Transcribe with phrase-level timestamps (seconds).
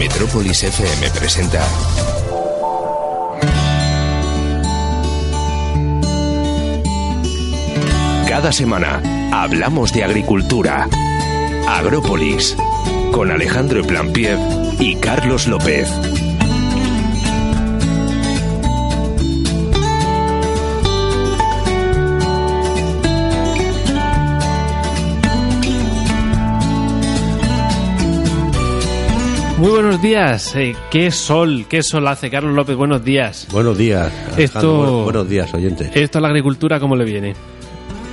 [0.00, 1.62] Metrópolis FM presenta
[8.26, 10.88] Cada semana hablamos de agricultura.
[11.68, 12.56] Agrópolis
[13.12, 14.38] con Alejandro Plampiev
[14.80, 15.90] y Carlos López.
[29.60, 30.54] Muy buenos días.
[30.56, 32.76] Eh, qué sol, qué sol hace, Carlos López.
[32.76, 33.46] Buenos días.
[33.52, 34.10] Buenos días.
[34.32, 34.42] Alejandro.
[34.42, 35.90] Esto- Bu- Buenos días, oyentes.
[35.94, 37.34] Esto a la agricultura, ¿cómo le viene?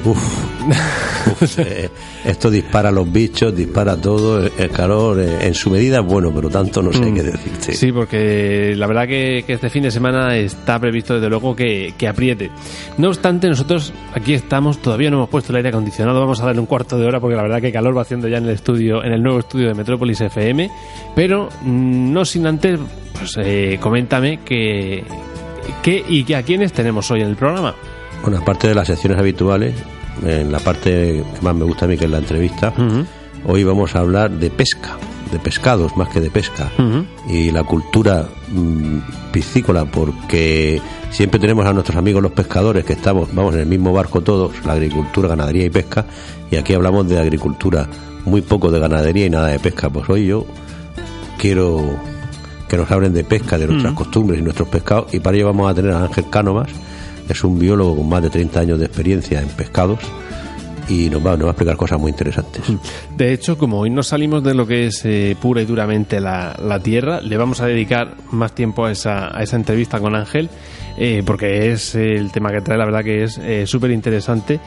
[0.03, 0.19] Uf,
[1.41, 1.89] uf, eh,
[2.25, 4.39] esto dispara los bichos, dispara todo.
[4.45, 7.13] El, el calor, eh, en su medida, es bueno, pero tanto no sé Mm.
[7.15, 7.73] qué decirte.
[7.73, 11.93] Sí, porque la verdad que, que este fin de semana está previsto desde luego que,
[11.97, 12.49] que apriete.
[12.97, 16.59] No obstante, nosotros aquí estamos, todavía no hemos puesto el aire acondicionado, vamos a darle
[16.59, 19.03] un cuarto de hora porque la verdad que calor va haciendo ya en el estudio,
[19.03, 20.69] en el nuevo estudio de Metrópolis FM,
[21.15, 22.79] pero mm, no sin antes,
[23.17, 25.03] pues eh, coméntame que,
[25.81, 27.73] que y que a quiénes tenemos hoy en el programa.
[28.21, 29.75] Bueno, aparte de las secciones habituales,
[30.25, 32.73] en la parte que más me gusta a mí, que es la entrevista,
[33.45, 34.97] hoy vamos a hablar de pesca,
[35.31, 36.71] de pescados más que de pesca.
[37.29, 43.33] Y la cultura mm, piscícola porque siempre tenemos a nuestros amigos los pescadores que estamos
[43.33, 46.05] vamos en el mismo barco todos la agricultura ganadería y pesca
[46.52, 47.87] y aquí hablamos de agricultura
[48.25, 49.89] muy poco de ganadería y nada de pesca.
[49.89, 50.45] Pues hoy yo
[51.37, 51.81] quiero
[52.67, 55.71] que nos hablen de pesca de nuestras costumbres y nuestros pescados y para ello vamos
[55.71, 56.69] a tener a Ángel Cánovas
[57.33, 59.99] es un biólogo con más de 30 años de experiencia en pescados
[60.89, 62.64] y nos va, nos va a explicar cosas muy interesantes
[63.15, 66.55] De hecho, como hoy no salimos de lo que es eh, pura y duramente la,
[66.61, 70.49] la tierra, le vamos a dedicar más tiempo a esa, a esa entrevista con Ángel,
[70.98, 73.39] eh, porque es eh, el tema que trae, la verdad que es
[73.70, 74.60] súper interesante.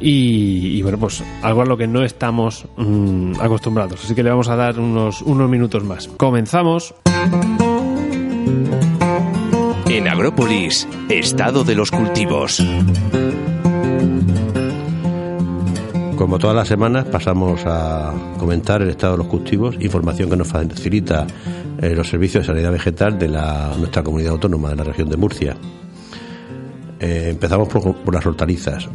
[0.00, 4.04] Y, y, bueno, pues algo a lo que no estamos mm, acostumbrados.
[4.04, 6.08] Así que le vamos a dar unos, unos minutos más.
[6.08, 6.92] Comenzamos.
[9.92, 12.64] En Agrópolis, estado de los cultivos.
[16.16, 20.48] Como todas las semanas pasamos a comentar el estado de los cultivos, información que nos
[20.48, 21.26] facilita
[21.82, 25.18] eh, los servicios de sanidad vegetal de la, nuestra comunidad autónoma de la región de
[25.18, 25.56] Murcia.
[26.98, 28.88] Eh, empezamos por, las hortalizas.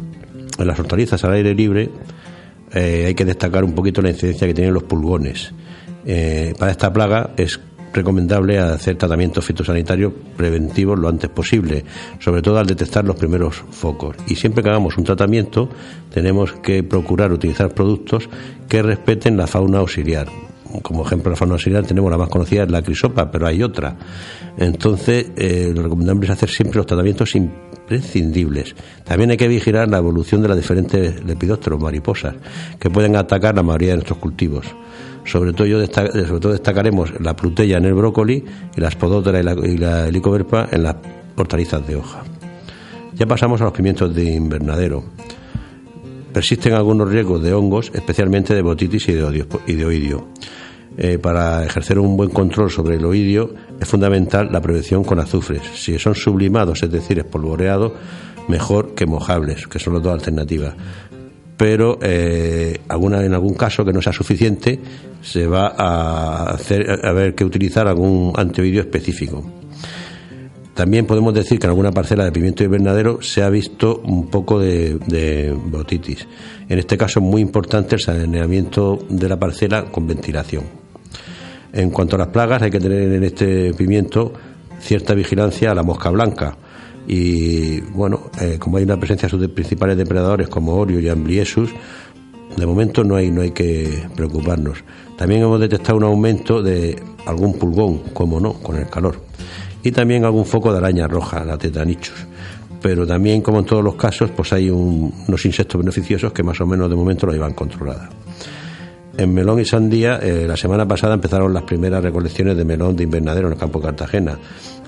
[0.58, 1.90] En las hortalizas al aire libre
[2.74, 5.54] eh, hay que destacar un poquito la incidencia que tienen los pulgones.
[6.58, 7.60] Para esta plaga es
[7.92, 11.84] recomendable hacer tratamientos fitosanitarios preventivos lo antes posible,
[12.18, 14.16] sobre todo al detectar los primeros focos.
[14.26, 15.68] Y siempre que hagamos un tratamiento,
[16.12, 18.28] tenemos que procurar utilizar productos
[18.68, 20.28] que respeten la fauna auxiliar.
[20.82, 23.96] Como ejemplo, la fauna auxiliar tenemos la más conocida, es la crisopa, pero hay otra.
[24.58, 28.74] Entonces, eh, lo recomendable es hacer siempre los tratamientos imprescindibles.
[29.04, 32.34] También hay que vigilar la evolución de las diferentes lepidópteros, mariposas,
[32.78, 34.66] que pueden atacar la mayoría de nuestros cultivos.
[35.30, 38.44] Sobre todo, yo sobre todo destacaremos la plutella en el brócoli
[38.76, 40.96] y la spodótera y la, y helicoverpa en las
[41.36, 42.22] hortalizas de hoja.
[43.14, 45.04] Ya pasamos a los pimientos de invernadero.
[46.32, 50.28] Persisten algunos riesgos de hongos, especialmente de botitis y de, odio- y de oidio.
[50.96, 55.62] Eh, para ejercer un buen control sobre el oidio es fundamental la prevención con azufres.
[55.74, 57.92] Si son sublimados, es decir, espolvoreados,
[58.48, 60.74] mejor que mojables, que son las dos alternativas.
[61.58, 64.78] Pero eh, en algún caso que no sea suficiente,
[65.20, 69.44] se va a hacer haber que utilizar algún antioidio específico.
[70.72, 74.60] También podemos decir que en alguna parcela de pimiento invernadero se ha visto un poco
[74.60, 76.28] de, de botitis.
[76.68, 80.62] En este caso es muy importante el saneamiento de la parcela con ventilación.
[81.72, 84.32] En cuanto a las plagas, hay que tener en este pimiento
[84.80, 86.56] cierta vigilancia a la mosca blanca.
[87.10, 91.70] Y bueno, eh, como hay una presencia de sus principales depredadores como Orio y Ambliesus,
[92.56, 94.84] de momento no hay, no hay que preocuparnos.
[95.16, 99.22] También hemos detectado un aumento de algún pulgón, como no, con el calor.
[99.82, 102.26] Y también algún foco de araña roja, la tetanichus.
[102.82, 106.60] Pero también, como en todos los casos, pues hay un- unos insectos beneficiosos que más
[106.60, 108.10] o menos de momento lo llevan controlada.
[109.18, 113.02] En melón y sandía, eh, la semana pasada empezaron las primeras recolecciones de melón de
[113.02, 114.38] invernadero en el campo Cartagena,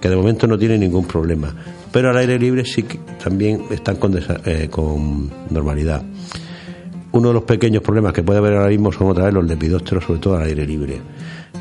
[0.01, 1.53] que de momento no tienen ningún problema.
[1.91, 6.05] Pero al aire libre sí que también están con, eh, con normalidad.
[7.11, 10.05] Uno de los pequeños problemas que puede haber ahora mismo son otra vez los lepidópteros,
[10.05, 11.01] sobre todo al aire libre,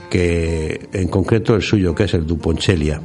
[0.07, 3.01] que en concreto el suyo, que es el Duponchelia,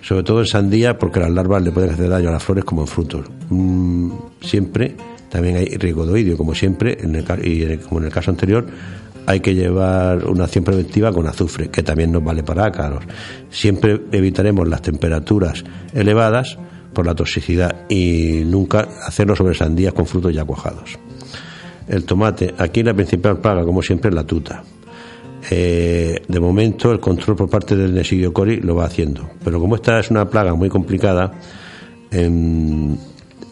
[0.00, 2.80] sobre todo en sandía, porque las larvas le pueden hacer daño a las flores como
[2.80, 3.26] en frutos.
[3.50, 4.96] Mm, siempre,
[5.28, 8.66] también hay rigodoidio, como siempre, en el, y como en el caso anterior,
[9.26, 13.04] hay que llevar una acción preventiva con azufre, que también nos vale para ácaros.
[13.50, 16.58] Siempre evitaremos las temperaturas elevadas
[16.94, 20.98] por la toxicidad y nunca hacerlo sobre sandías con frutos ya cuajados.
[21.86, 24.62] El tomate, aquí la principal plaga, como siempre, es la tuta.
[25.50, 29.76] Eh, de momento, el control por parte del Nesidio cori lo va haciendo, pero como
[29.76, 31.32] esta es una plaga muy complicada,
[32.10, 32.96] em,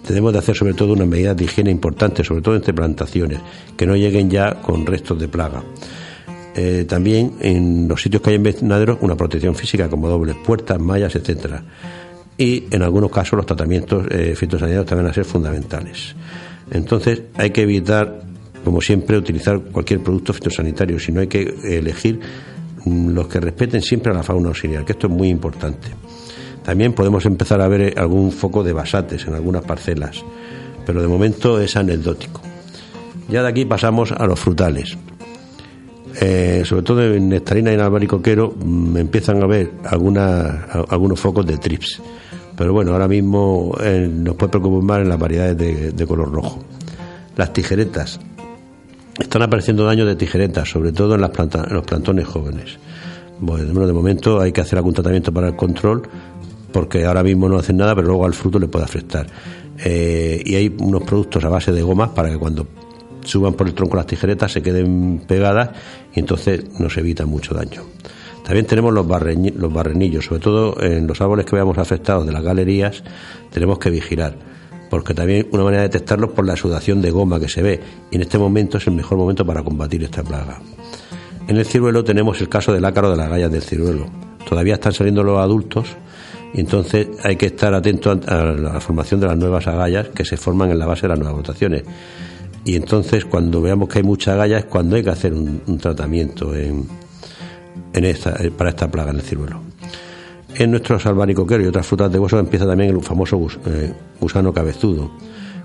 [0.07, 3.41] tenemos de hacer sobre todo unas medidas de higiene importantes, sobre todo entre plantaciones,
[3.77, 5.63] que no lleguen ya con restos de plaga.
[6.55, 11.15] Eh, también en los sitios que hay invernaderos una protección física como dobles puertas, mallas,
[11.15, 11.63] etcétera.
[12.39, 16.15] Y en algunos casos los tratamientos eh, fitosanitarios también van a ser fundamentales.
[16.71, 18.23] Entonces hay que evitar,
[18.65, 22.21] como siempre, utilizar cualquier producto fitosanitario, sino hay que elegir
[22.85, 25.89] mm, los que respeten siempre a la fauna auxiliar, que esto es muy importante.
[26.67, 30.25] También podemos empezar a ver eh, algún foco de basates en algunas parcelas,
[30.85, 32.41] pero de momento es anecdótico.
[33.29, 34.99] Ya de aquí pasamos a los frutales.
[36.21, 41.47] Eh, sobre todo en nectarina y en albaricoquero me mm, empiezan a ver algunos focos
[41.47, 42.03] de trips.
[42.57, 46.65] Pero bueno, ahora mismo eh, nos puede preocupar más en las variedades de, color rojo.
[47.37, 48.19] Las tijeretas.
[49.21, 52.77] Están apareciendo daños de tijeretas, sobre todo en, las en los plantones jóvenes.
[53.39, 56.03] Bueno, de momento hay que hacer algún tratamiento para el control
[56.77, 59.27] porque ahora mismo no hacen nada, pero luego al fruto le puede afectar.
[59.83, 62.67] Eh, y hay unos productos a base de gomas para que cuando
[63.25, 65.71] suban por el tronco las tijeretas se queden pegadas
[66.15, 67.81] y entonces nos evita mucho daño.
[68.45, 72.43] También tenemos los, los barrenillos, sobre todo en los árboles que veamos afectados de las
[72.43, 73.03] galerías,
[73.51, 74.35] tenemos que vigilar,
[74.91, 77.81] porque también una manera de detectarlos por la sudación de goma que se ve,
[78.11, 80.61] y en este momento es el mejor momento para combatir esta plaga.
[81.49, 84.11] En el ciruelo tenemos el caso del ácaro de las gallas del ciruelo.
[84.47, 85.97] Todavía están saliendo los adultos
[86.55, 90.71] entonces hay que estar atento a la formación de las nuevas agallas que se forman
[90.71, 91.85] en la base de las nuevas votaciones.
[92.65, 96.55] Y entonces cuando veamos que hay muchas agallas es cuando hay que hacer un, tratamiento
[96.55, 96.87] en,
[97.93, 99.61] esta, eh, para esta plaga en el ciruelo.
[100.55, 105.11] En nuestros albaricoqueros y otras frutas de hueso empieza también el famoso eh, gusano cabezudo.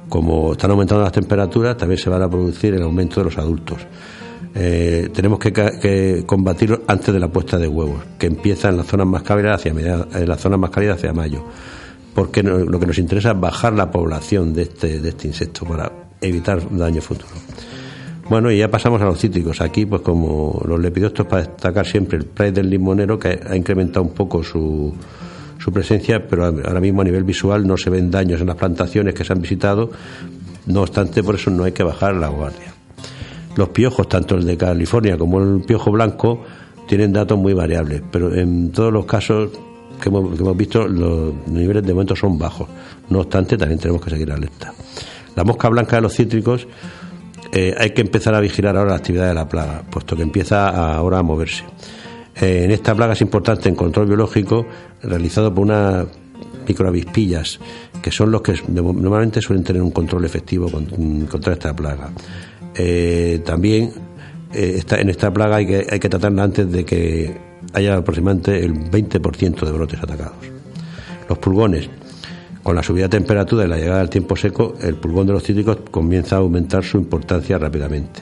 [0.09, 3.77] Como están aumentando las temperaturas, también se va a producir el aumento de los adultos.
[4.53, 9.07] Eh, tenemos que, combatirlo antes de la puesta de huevos, que empieza en las zonas
[9.07, 11.43] más cálidas hacia en las zonas más cálidas hacia mayo,
[12.13, 16.61] porque lo que nos interesa es bajar la población de este, este insecto para evitar
[16.69, 17.31] daño futuro.
[18.29, 19.59] Bueno, y ya pasamos a los cítricos.
[19.59, 24.03] Aquí, pues como los lepidostos, para destacar siempre el price del limonero, que ha incrementado
[24.05, 24.93] un poco su,
[25.57, 29.13] su presencia, pero ahora mismo a nivel visual no se ven daños en las plantaciones
[29.13, 29.91] que se han visitado.
[30.65, 32.70] No obstante, por eso no hay que bajar la guardia.
[33.55, 36.43] Los piojos, tanto el de California como el piojo blanco,
[36.87, 39.49] tienen datos muy variables, pero en todos los casos
[40.01, 42.67] que hemos, visto los niveles de momento son bajos.
[43.09, 44.73] No obstante, también tenemos que seguir alerta.
[45.35, 46.67] La mosca blanca de los cítricos
[47.53, 50.95] eh, hay que empezar a vigilar ahora la actividad de la plaga, puesto que empieza
[50.95, 51.63] ahora a moverse.
[52.35, 54.65] Eh, en esta plaga es importante el control biológico
[55.03, 56.07] realizado por unas
[56.67, 57.59] microavispillas,
[58.01, 60.69] que son los que normalmente suelen tener un control efectivo
[61.29, 62.11] contra esta plaga.
[62.75, 63.91] Eh, también
[64.53, 67.37] eh, en esta plaga hay que, hay que tratarla antes de que
[67.73, 70.37] haya aproximadamente el 20% de brotes atacados.
[71.27, 71.89] Los pulgones.
[72.63, 75.41] Con la subida de temperatura y la llegada del tiempo seco, el pulgón de los
[75.41, 78.21] cítricos comienza a aumentar su importancia rápidamente.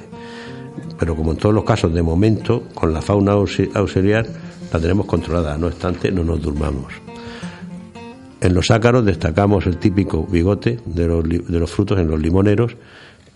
[0.98, 4.26] Pero como en todos los casos, de momento, con la fauna auxiliar
[4.72, 6.94] la tenemos controlada, no obstante, no nos durmamos.
[8.40, 12.78] En los ácaros destacamos el típico bigote de los, de los frutos en los limoneros,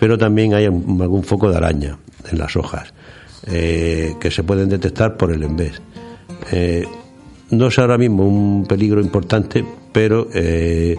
[0.03, 1.97] pero también hay algún foco de araña
[2.29, 2.93] en las hojas
[3.47, 5.81] eh, que se pueden detectar por el envés.
[6.51, 6.85] Eh,
[7.51, 10.97] no es ahora mismo un peligro importante, pero eh,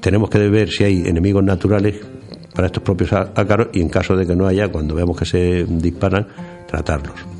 [0.00, 1.96] tenemos que ver si hay enemigos naturales
[2.54, 5.66] para estos propios ácaros y en caso de que no haya, cuando veamos que se
[5.68, 6.26] disparan,
[6.66, 7.35] tratarlos.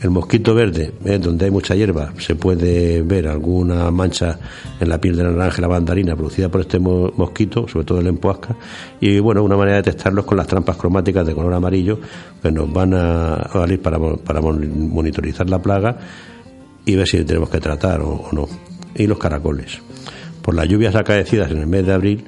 [0.00, 4.38] El mosquito verde, eh, donde hay mucha hierba, se puede ver alguna mancha
[4.80, 8.00] en la piel de la naranja y la mandarina producida por este mosquito, sobre todo
[8.00, 8.56] el empuasca.
[8.98, 11.98] Y bueno, una manera de detectarlos con las trampas cromáticas de color amarillo
[12.42, 15.98] que nos van a valer para, para monitorizar la plaga
[16.86, 18.48] y ver si tenemos que tratar o, no.
[18.94, 19.80] Y los caracoles.
[20.42, 22.24] Por las lluvias acaecidas en el mes de abril,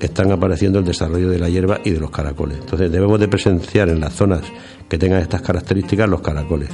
[0.00, 2.58] están apareciendo el desarrollo de la hierba y de los caracoles.
[2.58, 4.42] Entonces debemos de presenciar en las zonas
[4.88, 6.70] que tengan estas características los caracoles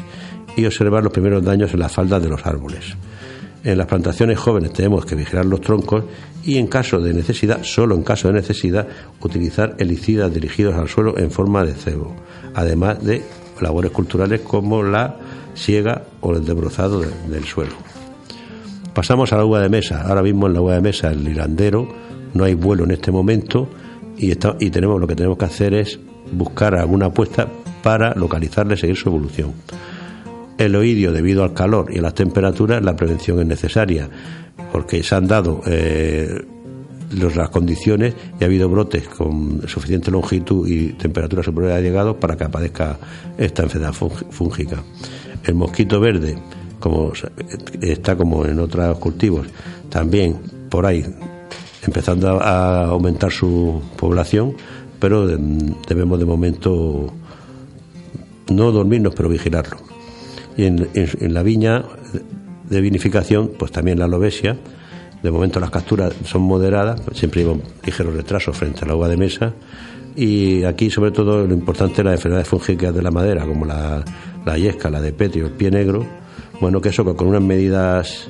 [0.56, 2.96] y observar los primeros daños en las faldas de los árboles.
[3.64, 6.04] En las plantaciones jóvenes tenemos que vigilar los troncos
[6.44, 8.86] y en caso de necesidad, solo en caso de necesidad,
[9.20, 12.14] utilizar herbicidas dirigidos al suelo en forma de cebo,
[12.54, 13.22] además de
[13.62, 15.16] labores culturales como la
[15.54, 17.72] siega o el desbrozado del suelo.
[18.92, 20.02] Pasamos a la uva de mesa.
[20.02, 21.88] Ahora mismo en la uva de mesa, el hilandero,
[22.34, 23.68] no hay vuelo en este momento
[24.16, 25.98] y, tenemos lo que tenemos que hacer es
[26.32, 27.48] buscar alguna apuesta
[27.82, 29.52] para localizarle y seguir su evolución.
[30.56, 34.08] El oidio, debido al calor y a las temperaturas, la prevención es necesaria,
[34.72, 36.44] porque se han dado eh,
[37.10, 42.36] las condiciones y ha habido brotes con suficiente longitud y temperatura superior a llegado para
[42.36, 42.98] que aparezca
[43.36, 44.82] esta enfermedad fúngica.
[45.44, 46.38] El mosquito verde,
[46.78, 47.12] como
[47.80, 49.46] está como en otros cultivos,
[49.90, 50.38] también
[50.70, 51.04] por ahí
[51.86, 54.54] empezando a aumentar su población,
[54.98, 57.12] pero debemos de momento
[58.50, 59.76] no dormirnos, pero vigilarlo.
[60.56, 61.84] Y en, la viña
[62.68, 64.56] de vinificación, pues también la lobesia.
[65.22, 69.16] De momento las capturas son moderadas, siempre lleva un ligero retraso frente al agua de
[69.16, 69.54] mesa.
[70.16, 74.04] Y aquí, sobre todo, lo importante es las enfermedades fúngicas de la madera, como la,
[74.44, 76.06] la yesca, la de petrio, el pie negro.
[76.60, 78.28] Bueno, que eso con unas medidas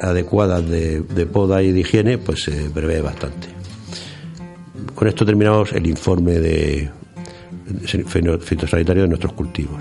[0.00, 3.48] adecuadas de, poda y de higiene, pues se prevé bastante.
[4.94, 6.90] Con esto terminamos el informe de
[8.40, 9.78] fitosanitario de nuestros cultivos.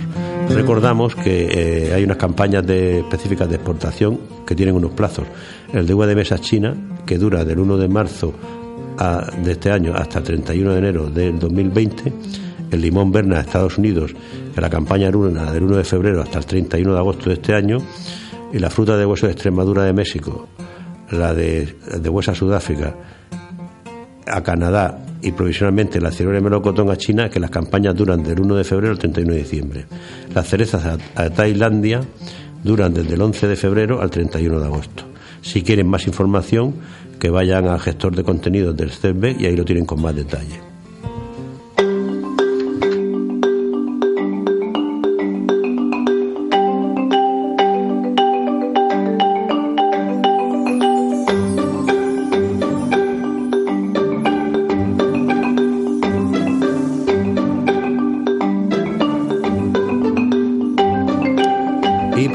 [0.50, 1.48] Recordamos que
[1.90, 5.26] eh, hay unas campañas de, específicas de exportación que tienen unos plazos.
[5.74, 8.34] El de uva de mesa china, que dura del 1 de marzo
[9.44, 12.14] de este año hasta el 31 de enero del 2020.
[12.72, 14.14] El limón Berna de Estados Unidos,
[14.54, 17.54] que la campaña dura del 1 de febrero hasta el 31 de agosto de este
[17.54, 17.80] año
[18.54, 20.48] y la fruta de hueso de Extremadura de México,
[21.12, 22.96] la de, de huesa Sudáfrica,
[24.28, 28.56] a Canadá y provisionalmente la ciruela melocotón a China, que las campañas duran del 1
[28.56, 29.86] de febrero al 31 de diciembre.
[30.34, 32.02] Las cerezas a, Tailandia
[32.64, 35.04] duran desde el 11 de febrero al 31 de agosto.
[35.42, 36.76] Si quieren más información,
[37.20, 40.69] que vayan al gestor de contenidos del CEB y ahí lo tienen con más detalle.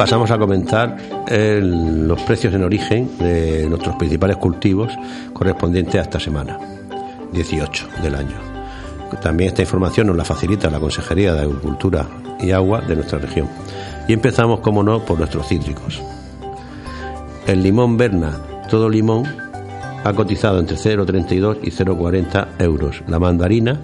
[0.05, 0.99] Pasamos a comentar
[1.31, 4.93] los precios en origen de nuestros principales cultivos
[5.33, 6.59] correspondientes a esta semana,
[7.33, 8.37] 18 del año.
[9.23, 12.07] También esta información nos la facilita la Consejería de Agricultura
[12.39, 13.49] y Agua de nuestra región.
[14.07, 16.03] Y empezamos, como no, por nuestros cítricos.
[17.47, 18.33] El limón Berna,
[18.69, 19.25] todo limón,
[20.05, 23.03] ha cotizado entre 0,32 y 0,40 euros.
[23.09, 23.81] La mandarina,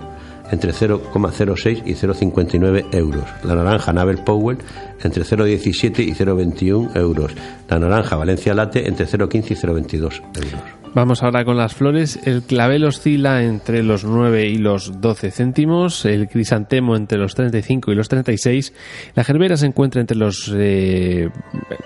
[0.51, 3.25] entre 0,06 y 0,59 euros.
[3.45, 4.59] La naranja Nabel Powell
[5.03, 7.33] entre 0,17 y 0,21 euros.
[7.69, 10.80] La naranja Valencia Late entre 0,15 y 0,22 euros.
[10.93, 12.19] Vamos ahora con las flores.
[12.25, 17.93] El clavel oscila entre los 9 y los 12 céntimos, el crisantemo entre los 35
[17.93, 18.73] y los 36,
[19.15, 21.31] la gerbera se encuentra entre los eh,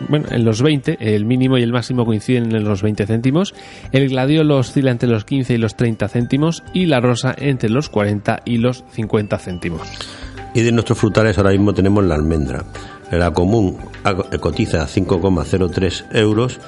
[0.08, 3.54] bueno, en los 20, el mínimo y el máximo coinciden en los 20 céntimos,
[3.92, 7.90] el gladiolo oscila entre los 15 y los 30 céntimos y la rosa entre los
[7.90, 9.86] 40 y los 50 céntimos.
[10.54, 12.64] Y de nuestros frutales ahora mismo tenemos la almendra.
[13.10, 13.76] La común
[14.40, 16.60] cotiza a 5,03 euros,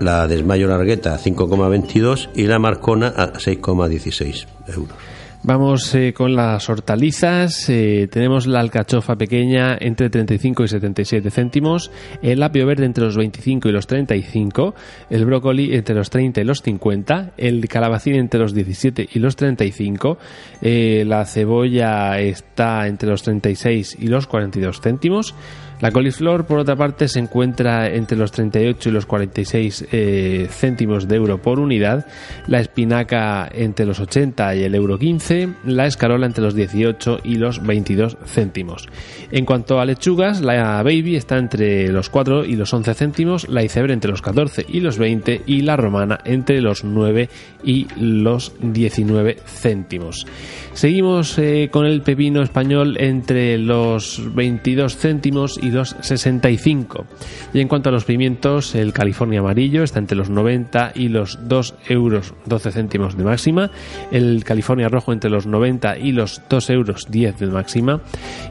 [0.00, 4.96] la Desmayo Largueta a 5,22 y la Marcona a 6,16 euros.
[5.42, 7.70] Vamos eh, con las hortalizas.
[7.70, 11.90] Eh, tenemos la alcachofa pequeña entre 35 y 77 céntimos,
[12.20, 14.74] el apio verde entre los 25 y los 35,
[15.08, 19.36] el brócoli entre los 30 y los 50, el calabacín entre los 17 y los
[19.36, 20.18] 35,
[20.60, 25.34] eh, la cebolla está entre los 36 y los 42 céntimos,
[25.80, 31.08] la coliflor, por otra parte, se encuentra entre los 38 y los 46 eh, céntimos
[31.08, 32.06] de euro por unidad,
[32.46, 37.36] la espinaca entre los 80 y el euro 15, la escarola entre los 18 y
[37.36, 38.88] los 22 céntimos.
[39.30, 43.62] En cuanto a lechugas, la baby está entre los 4 y los 11 céntimos, la
[43.62, 47.28] iceberg entre los 14 y los 20 y la romana entre los 9
[47.64, 50.26] y los 19 céntimos.
[50.74, 57.06] Seguimos eh, con el pepino español entre los 22 céntimos y los 65.
[57.52, 61.38] Y en cuanto a los pimientos, el California amarillo está entre los 90 y los
[61.48, 63.70] 2 euros 12 céntimos de máxima,
[64.10, 68.00] el California rojo entre los 90 y los 2 euros 10 de máxima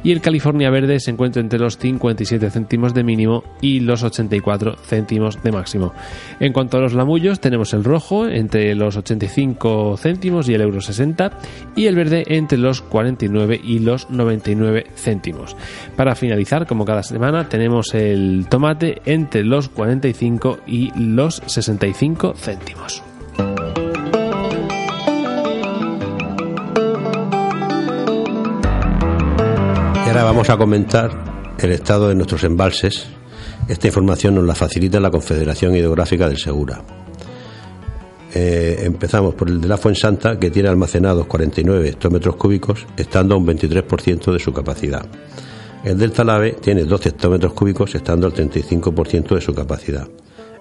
[0.04, 4.78] y el California Verde se encuentra entre los 57 céntimos de mínimo y los 84
[4.78, 5.94] céntimos de máximo.
[6.40, 10.82] En cuanto a los lamullos, tenemos el rojo entre los 85 céntimos y el euro
[10.82, 11.32] 60
[11.76, 15.56] y el verde entre los 49 y los 99 céntimos.
[15.96, 23.04] Para finalizar, como cada semana, tenemos el tomate entre los 45 y los 65 céntimos.
[30.06, 33.08] Y ahora vamos a comentar el estado de nuestros embalses.
[33.68, 36.82] Esta información nos la facilita la Confederación Hidrográfica del Segura.
[38.34, 43.38] Eh, empezamos por el de la Fuensanta, que tiene almacenados 49 hectómetros cúbicos, estando a
[43.38, 45.06] un 23% de su capacidad.
[45.84, 50.10] El del Talave tiene 12 hectómetros cúbicos, estando al 35% de su capacidad.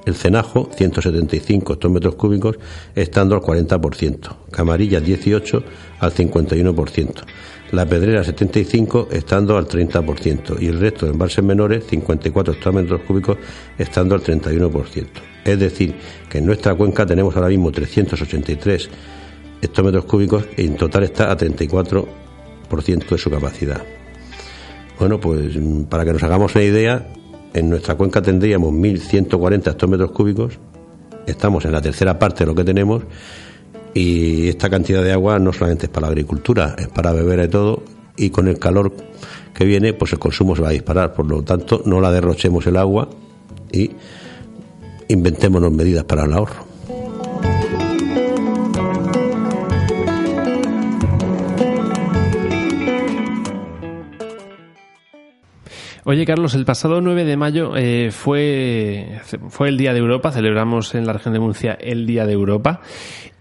[0.06, 2.56] El Cenajo, 175 hectómetros cúbicos,
[2.94, 4.37] estando al 40%.
[4.52, 5.64] Camarilla, 18
[5.98, 7.25] al 51%.
[7.72, 10.62] La Pedrera, 75, estando al 30%.
[10.62, 13.38] Y el resto de embalses menores, 54 hectómetros cúbicos,
[13.76, 15.06] estando al 31%.
[15.44, 15.96] Es decir,
[16.30, 18.88] que en nuestra cuenca tenemos ahora mismo 383
[19.60, 23.98] hectómetros cúbicos y en total está a 34% de su capacidad.
[24.99, 25.57] Bueno, pues
[25.88, 27.07] para que nos hagamos una idea,
[27.55, 30.59] en nuestra cuenca tendríamos 1.140 hectómetros cúbicos,
[31.26, 33.05] estamos en la tercera parte de lo que tenemos.
[33.95, 37.49] Y esta cantidad de agua no solamente es para la agricultura, es para beber de
[37.49, 37.83] todo.
[38.17, 38.93] Y con el calor
[39.55, 42.67] que viene pues el consumo se va a disparar, por lo tanto no la derrochemos
[42.67, 43.09] el agua
[43.73, 43.90] y
[45.09, 46.67] inventémonos medidas para el ahorro.
[56.11, 60.95] Oye, Carlos, el pasado 9 de mayo eh, fue, fue el Día de Europa, celebramos
[60.95, 62.81] en la región de Murcia el Día de Europa,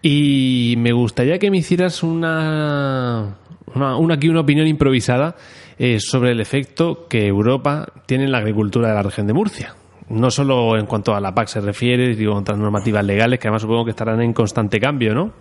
[0.02, 3.38] y me gustaría que me hicieras una,
[3.74, 5.38] una, aquí una opinión improvisada
[5.80, 9.74] eh, sobre el efecto que Europa tiene en la agricultura de la región de Murcia.
[10.10, 13.62] No solo en cuanto a la PAC se refiere, digo, otras normativas legales que además
[13.62, 15.32] supongo que estarán en constante cambio, ¿no?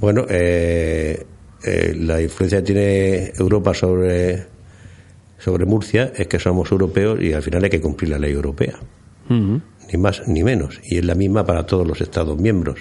[0.00, 1.26] Bueno, eh,
[1.96, 4.53] la influencia que tiene Europa sobre
[5.44, 8.78] sobre Murcia es que somos europeos y al final hay que cumplir la ley europea.
[9.28, 10.80] Ni más ni menos.
[10.84, 12.80] Y es la misma para todos los Estados miembros,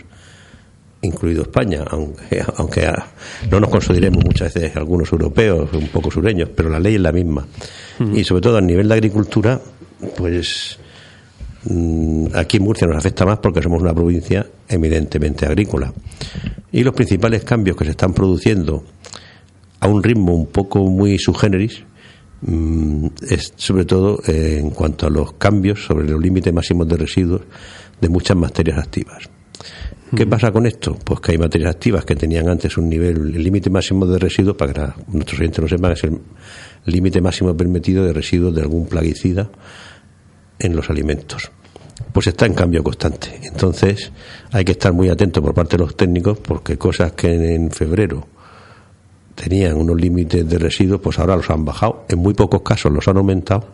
[1.01, 2.89] incluido España, aunque, aunque
[3.51, 7.11] no nos consideremos muchas veces algunos europeos, un poco sureños, pero la ley es la
[7.11, 7.45] misma.
[8.13, 9.59] Y sobre todo a nivel de agricultura,
[10.15, 10.79] pues
[11.65, 15.93] mm, aquí en Murcia nos afecta más porque somos una provincia eminentemente agrícola.
[16.71, 18.85] Y los principales cambios que se están produciendo
[19.81, 21.83] a un ritmo un poco muy subgéneris,
[23.27, 27.41] es sobre todo eh, en cuanto a los cambios sobre los límites máximos de residuos
[28.01, 29.29] de muchas materias activas.
[30.15, 30.95] ¿Qué pasa con esto?
[31.03, 34.55] Pues que hay materias activas que tenían antes un nivel, el límite máximo de residuos,
[34.55, 36.21] para que nuestros oyentes lo sepan, es el
[36.85, 39.49] límite máximo permitido de residuos de algún plaguicida
[40.59, 41.49] en los alimentos.
[42.11, 43.39] Pues está en cambio constante.
[43.41, 44.11] Entonces
[44.51, 48.27] hay que estar muy atento por parte de los técnicos porque cosas que en febrero
[49.35, 52.05] tenían unos límites de residuos, pues ahora los han bajado.
[52.09, 53.67] En muy pocos casos los han aumentado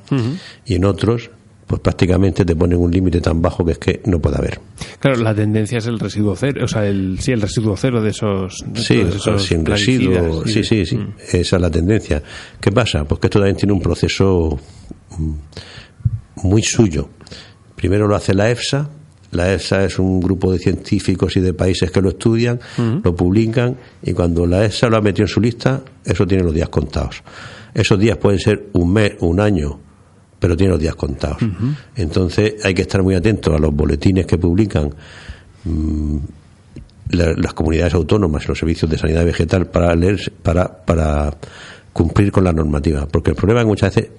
[0.65, 1.31] y en otros
[1.69, 4.59] pues prácticamente te ponen un límite tan bajo que es que no puede haber.
[4.97, 8.09] Claro, la tendencia es el residuo cero, o sea, el, sí, el residuo cero de
[8.09, 8.65] esos...
[8.73, 9.03] sí,
[9.37, 11.13] sin residuo, sí, sí, sí, mm.
[11.31, 12.23] esa es la tendencia.
[12.59, 13.05] ¿Qué pasa?
[13.05, 14.59] Pues que esto también tiene un proceso
[15.15, 15.33] mm,
[16.47, 17.09] muy suyo.
[17.75, 18.89] Primero lo hace la EFSA,
[19.31, 22.59] la EFSA es un grupo de científicos y de países que lo estudian,
[23.03, 26.53] lo publican y cuando la EFSA lo ha metido en su lista, eso tiene los
[26.53, 27.21] días contados.
[27.73, 29.79] Esos días pueden ser un mes, un año,
[30.39, 31.37] pero tiene los días contados.
[31.95, 34.93] Entonces hay que estar muy atentos a los boletines que publican
[35.63, 36.17] mm,
[37.11, 41.35] las comunidades autónomas y los servicios de sanidad vegetal para leer, para, para
[41.93, 43.07] cumplir con la normativa.
[43.07, 44.11] Porque el problema es que muchas veces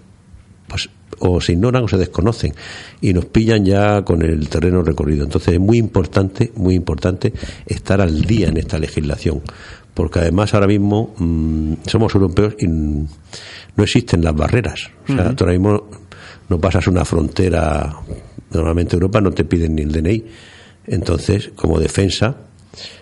[0.71, 2.55] pues o se ignoran o se desconocen
[3.01, 5.25] y nos pillan ya con el terreno recorrido.
[5.25, 7.33] Entonces es muy importante, muy importante
[7.67, 9.43] estar al día en esta legislación,
[9.93, 13.07] porque además ahora mismo mm, somos europeos y no
[13.83, 14.91] existen las barreras.
[15.09, 15.91] O sea, ahora mismo
[16.49, 17.93] no pasas una frontera,
[18.53, 20.25] normalmente Europa no te piden ni el DNI.
[20.87, 22.37] Entonces, como defensa,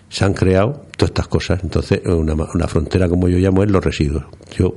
[0.08, 1.60] se han creado todas estas cosas.
[1.62, 4.24] Entonces, una, una, frontera, como yo llamo, es los residuos.
[4.56, 4.74] Yo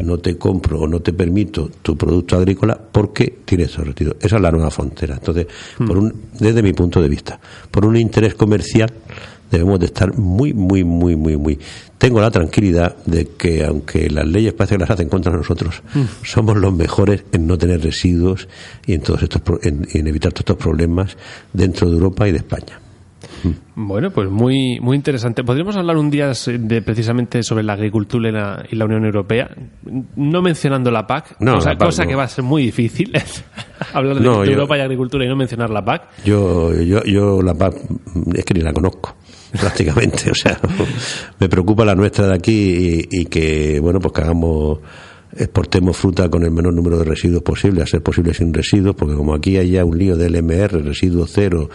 [0.00, 4.16] no te compro o no te permito tu producto agrícola porque tienes esos residuos.
[4.20, 5.14] Esa es la nueva frontera.
[5.14, 5.46] Entonces,
[5.76, 6.04] por hmm.
[6.04, 7.38] un, desde mi punto de vista,
[7.70, 8.92] por un interés comercial,
[9.50, 11.58] debemos de estar muy, muy, muy, muy, muy.
[11.96, 16.24] Tengo la tranquilidad de que, aunque las leyes parece que las hacen contra nosotros, hmm.
[16.24, 18.48] somos los mejores en no tener residuos
[18.86, 21.16] y en, todos estos, en evitar todos estos problemas
[21.52, 22.87] dentro de Europa y de España.
[23.74, 25.44] Bueno, pues muy, muy interesante.
[25.44, 29.50] ¿Podríamos hablar un día de, precisamente sobre la agricultura y la, y la Unión Europea?
[30.16, 32.08] No mencionando la PAC, No, cosa, la PAC cosa no.
[32.10, 33.12] que va a ser muy difícil.
[33.92, 36.02] hablar de No, yo- Europa y agricultura y no mencionar la PAC.
[36.24, 37.74] Yo, yo, yo la paz
[38.34, 39.16] es que ni la conozco
[39.60, 40.58] prácticamente, o sea,
[41.38, 44.80] me preocupa la nuestra de aquí y, y que, bueno, pues que hagamos,
[45.36, 49.14] exportemos fruta con el menor número de residuos posible, a ser posible sin residuos, porque
[49.14, 51.70] como aquí hay ya un lío de LMR, residuos cero,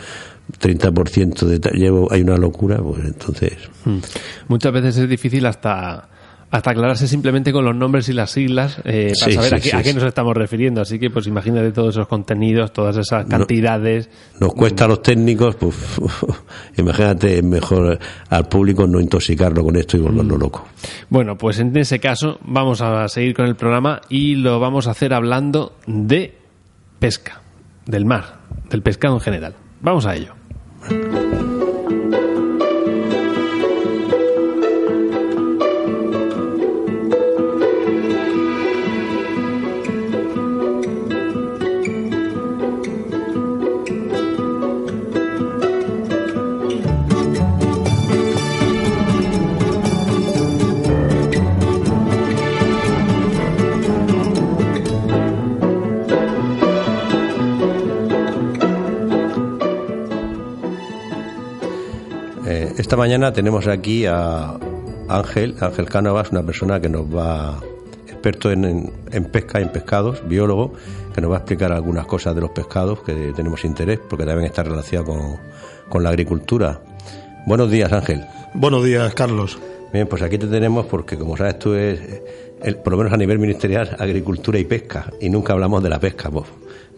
[0.60, 3.54] 30% de, llevo, hay una locura, pues entonces,
[3.86, 3.98] Mm.
[4.48, 6.08] Muchas veces es difícil hasta
[6.54, 9.60] hasta aclararse simplemente con los nombres y las siglas eh, para Sí, saber sí, a,
[9.60, 10.82] qué, sí, a qué nos estamos refiriendo.
[10.82, 14.08] Así que, pues imagínate todos esos contenidos, todas esas cantidades.
[14.40, 15.76] nos cuesta a los técnicos, pues
[16.78, 17.98] imagínate, es mejor
[18.30, 20.64] al público no intoxicarlo con esto y volverlo loco.
[21.10, 24.92] Bueno, pues en ese caso vamos a seguir con el programa y lo vamos a
[24.92, 26.38] hacer hablando de
[27.00, 27.42] pesca,
[27.88, 29.56] del mar, del pescado en general.
[29.84, 30.34] Vamos a ello.
[62.84, 64.58] Esta mañana tenemos aquí a
[65.08, 67.60] Ángel, Ángel Cánovas, una persona que nos va,
[68.08, 70.74] experto en, en- en pesca y en pescados, biólogo,
[71.16, 74.44] que nos va a explicar algunas cosas de los pescados que tenemos interés, porque deben
[74.46, 75.38] estar relacionados con,
[75.90, 76.82] con la agricultura.
[77.46, 78.26] Buenos días, Ángel.
[78.54, 79.58] Buenos días, Carlos.
[79.94, 82.00] Bien, pues aquí te tenemos porque, como sabes tú, es,
[82.62, 86.00] el- por lo menos a nivel ministerial, agricultura y pesca, y nunca hablamos de la
[86.00, 86.48] pesca, pues.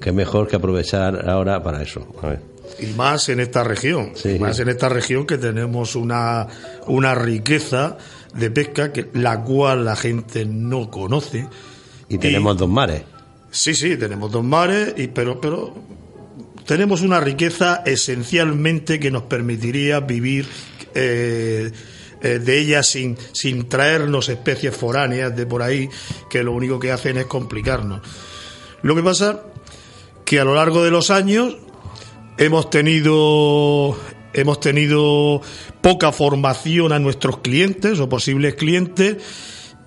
[0.02, 2.08] Que es mejor que aprovechar ahora para eso.
[2.24, 2.55] A ver.
[2.80, 4.32] Y más en esta región, Sí.
[4.32, 6.47] y más en esta región que tenemos una,
[6.88, 7.97] una riqueza
[8.34, 11.47] de pesca que la cual la gente no conoce.
[12.10, 13.04] Y tenemos dos mares.
[13.49, 15.73] Sí, sí, tenemos dos mares, y, pero, pero
[16.65, 20.47] tenemos una riqueza esencialmente que nos permitiría vivir
[20.93, 21.71] eh,
[22.21, 25.89] eh, de ella sin, sin traernos especies foráneas de por ahí
[26.30, 28.01] que lo único que hacen es complicarnos.
[28.82, 29.43] Lo que pasa
[30.25, 31.56] que a lo largo de los años
[32.38, 33.98] hemos tenido
[34.34, 35.41] hemos tenido
[35.82, 39.17] poca formación a nuestros clientes o posibles clientes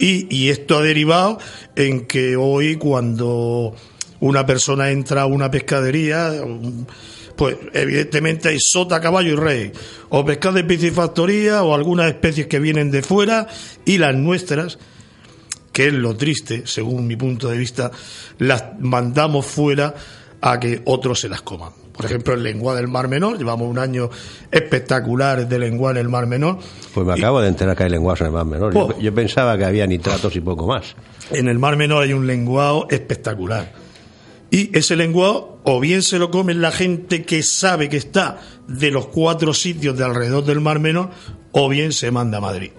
[0.00, 1.38] y, esto ha derivado
[1.74, 3.74] en que hoy cuando
[4.20, 6.32] una persona entra a una pescadería
[7.34, 9.72] pues evidentemente hay sota, caballo y rey,
[10.08, 13.46] o pescado de piscifactoría o algunas especies que vienen de fuera
[13.84, 14.78] y las nuestras
[15.72, 17.92] que es lo triste, según mi punto de vista,
[18.38, 19.94] las mandamos fuera
[20.40, 21.72] a que otros se las coman.
[21.92, 24.08] Por ejemplo, el lenguado del Mar Menor, llevamos un año
[24.52, 26.58] espectacular de lenguado en el Mar Menor.
[26.94, 28.72] Pues me acabo de enterar que hay lenguaje en el mar menor.
[28.72, 28.98] Yo, Oh.
[29.00, 30.94] yo pensaba que había nitratos y poco más.
[31.32, 33.72] En el Mar Menor hay un lenguado espectacular.
[34.50, 38.90] Y ese lenguado, o bien se lo comen la gente que sabe que está de
[38.92, 41.10] los cuatro sitios de alrededor del Mar Menor,
[41.52, 42.70] o bien se manda a Madrid.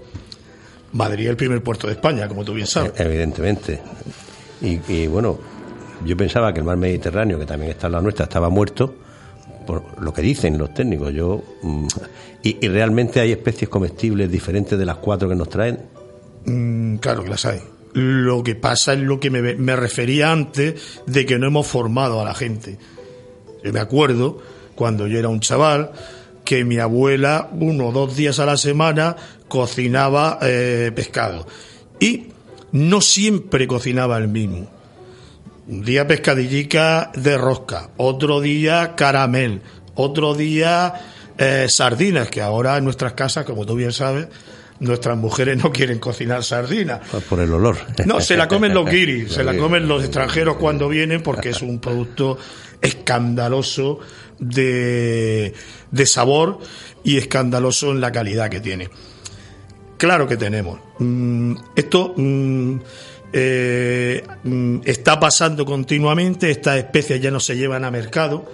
[0.93, 2.93] Madrid es el primer puerto de España, como tú bien sabes.
[2.95, 3.81] Evidentemente.
[4.61, 5.37] Y, y, bueno,
[6.05, 8.95] yo pensaba que el mar Mediterráneo, que también está en la nuestra, estaba muerto,
[9.65, 11.13] por lo que dicen los técnicos.
[11.13, 11.87] Yo mm,
[12.43, 15.79] y, realmente hay especies comestibles diferentes de las cuatro que nos traen.
[16.45, 17.59] Mm, claro que las hay.
[17.93, 22.21] Lo que pasa es lo que me, me refería antes de que no hemos formado
[22.21, 22.77] a la gente.
[23.63, 24.39] Yo me acuerdo
[24.75, 25.91] cuando yo era un chaval
[26.45, 29.15] que mi abuela uno o dos días a la semana
[29.47, 31.45] cocinaba eh, pescado
[31.99, 32.27] y
[32.71, 34.78] no siempre cocinaba el mismo.
[35.69, 39.61] Un día pescadillica de rosca, otro día caramel,
[39.93, 40.95] otro día
[41.37, 44.29] eh, sardinas, que ahora en nuestras casas, como tú bien sabes,
[44.79, 47.01] nuestras mujeres no quieren cocinar sardinas.
[47.11, 47.77] pues, Por el olor.
[48.07, 51.61] No, se la comen los guiris, se la comen los extranjeros cuando vienen porque es
[51.61, 52.39] un producto
[52.81, 53.99] escandaloso
[54.39, 55.53] de,
[55.91, 56.57] de sabor
[57.03, 58.89] y escandaloso en la calidad que tiene.
[59.97, 60.79] Claro que tenemos.
[60.97, 62.77] Mm, esto mm,
[63.31, 68.45] eh, mm, está pasando continuamente, estas especies ya no se llevan a mercado,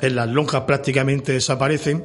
[0.00, 2.04] en las lonjas prácticamente desaparecen.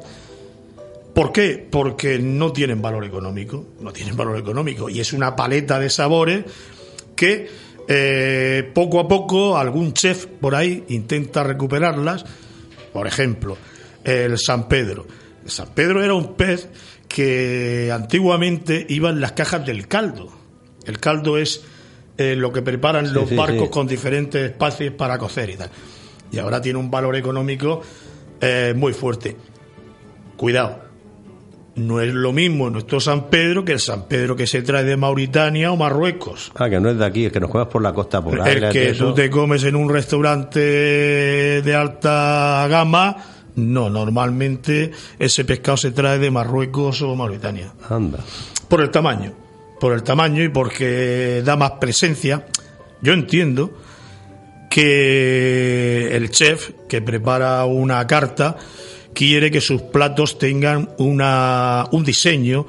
[1.13, 1.67] ¿Por qué?
[1.69, 6.45] Porque no tienen valor económico, no tienen valor económico y es una paleta de sabores
[7.15, 7.49] que
[7.87, 12.25] eh, poco a poco algún chef por ahí intenta recuperarlas.
[12.93, 13.57] Por ejemplo,
[14.03, 15.05] el San Pedro.
[15.43, 16.69] El San Pedro era un pez
[17.07, 20.31] que antiguamente iba en las cajas del caldo.
[20.85, 21.61] El caldo es
[22.17, 23.71] eh, lo que preparan los sí, barcos sí.
[23.71, 25.69] con diferentes especies para cocer y tal.
[26.31, 27.81] Y ahora tiene un valor económico
[28.39, 29.35] eh, muy fuerte.
[30.37, 30.79] Cuidado,
[31.75, 34.97] no es lo mismo nuestro San Pedro que el San Pedro que se trae de
[34.97, 36.51] Mauritania o Marruecos.
[36.55, 38.69] Ah, que no es de aquí, el que nos juegas por la costa por El
[38.69, 40.59] que tú te comes en un restaurante
[41.61, 43.17] de alta gama,
[43.55, 47.73] no, normalmente ese pescado se trae de Marruecos o Mauritania.
[47.89, 48.19] Anda.
[48.67, 49.33] Por el tamaño,
[49.81, 52.45] por el tamaño y porque da más presencia.
[53.01, 53.75] Yo entiendo
[54.69, 58.57] que el chef que prepara una carta
[59.15, 62.67] quiere que sus platos tengan una, un diseño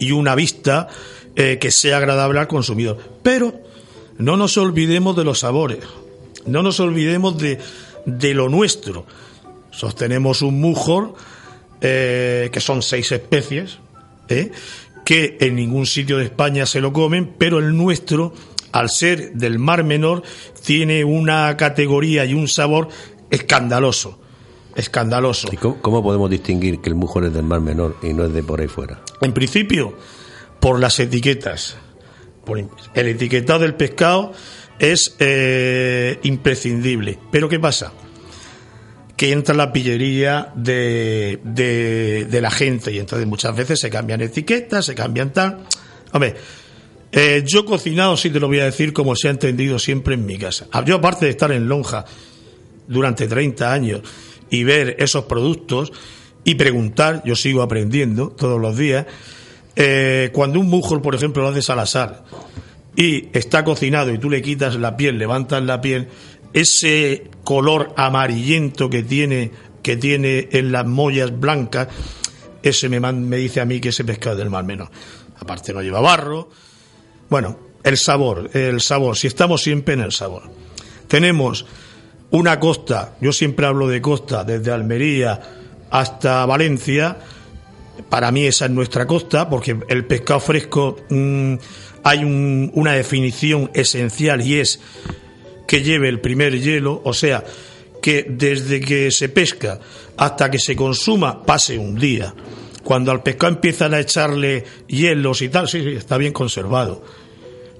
[0.00, 0.88] y una vista
[1.36, 2.96] eh, que sea agradable al consumidor.
[3.22, 3.60] Pero
[4.16, 5.80] no nos olvidemos de los sabores,
[6.46, 7.58] no nos olvidemos de,
[8.06, 9.04] de lo nuestro.
[9.70, 11.14] Sostenemos un mujor,
[11.82, 13.80] eh, que son seis especies,
[14.30, 14.50] eh,
[15.08, 18.34] que en ningún sitio de España se lo comen, pero el nuestro,
[18.72, 20.22] al ser del Mar Menor,
[20.62, 22.88] tiene una categoría y un sabor
[23.30, 24.20] escandaloso
[24.76, 25.48] escandaloso.
[25.50, 28.42] ¿Y cómo, podemos distinguir que el mujón es del Mar Menor y no es de
[28.42, 29.00] por ahí fuera?
[29.22, 29.96] En principio,
[30.60, 31.78] por las etiquetas.
[32.92, 34.32] el etiquetado del pescado
[34.78, 37.18] es eh, imprescindible.
[37.32, 37.94] Pero ¿qué pasa?
[39.18, 44.86] Que entra la pillería de, de, la gente y entonces muchas veces se cambian etiquetas,
[44.86, 45.64] se cambian tal.
[46.12, 46.36] Hombre,
[47.12, 50.24] eh, yo cocinado sí te lo voy a decir como se ha entendido siempre en
[50.24, 50.68] mi casa.
[50.86, 52.04] Yo aparte de estar en lonja
[52.86, 54.02] durante 30 años
[54.50, 55.92] y ver esos productos
[56.44, 59.06] y preguntar, yo sigo aprendiendo todos los días,
[59.76, 62.24] eh, cuando un mujol, por ejemplo, lo haces al asar
[62.96, 66.08] y está cocinado y tú le quitas la piel, levantas la piel,
[66.52, 69.50] ese color amarillento que tiene,
[69.82, 71.88] que tiene en las mollas blancas,
[72.62, 74.88] ese me, me dice a mí que ese pescado del mar menos.
[75.38, 76.50] Aparte no lleva barro.
[77.28, 80.42] Bueno, el sabor, el sabor, si estamos siempre en el sabor.
[81.06, 81.64] Tenemos
[82.30, 85.40] una costa, yo siempre hablo de costa, desde Almería
[85.90, 87.16] hasta Valencia,
[88.08, 91.54] para mí esa es nuestra costa, porque el pescado fresco mm,
[92.04, 94.80] hay una definición esencial y es
[95.68, 97.44] que lleve el primer hielo, o sea,
[98.00, 99.78] que desde que se pesca
[100.16, 102.34] hasta que se consuma pase un día.
[102.82, 107.04] Cuando al pescado empiezan a echarle hielos y tal, sí, sí, está bien conservado.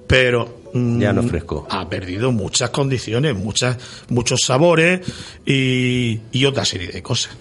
[0.05, 1.67] Pero ya no fresco.
[1.67, 3.77] Ha perdido muchas condiciones, muchas,
[4.09, 5.01] muchos sabores
[5.43, 7.35] y, y otra serie de cosas.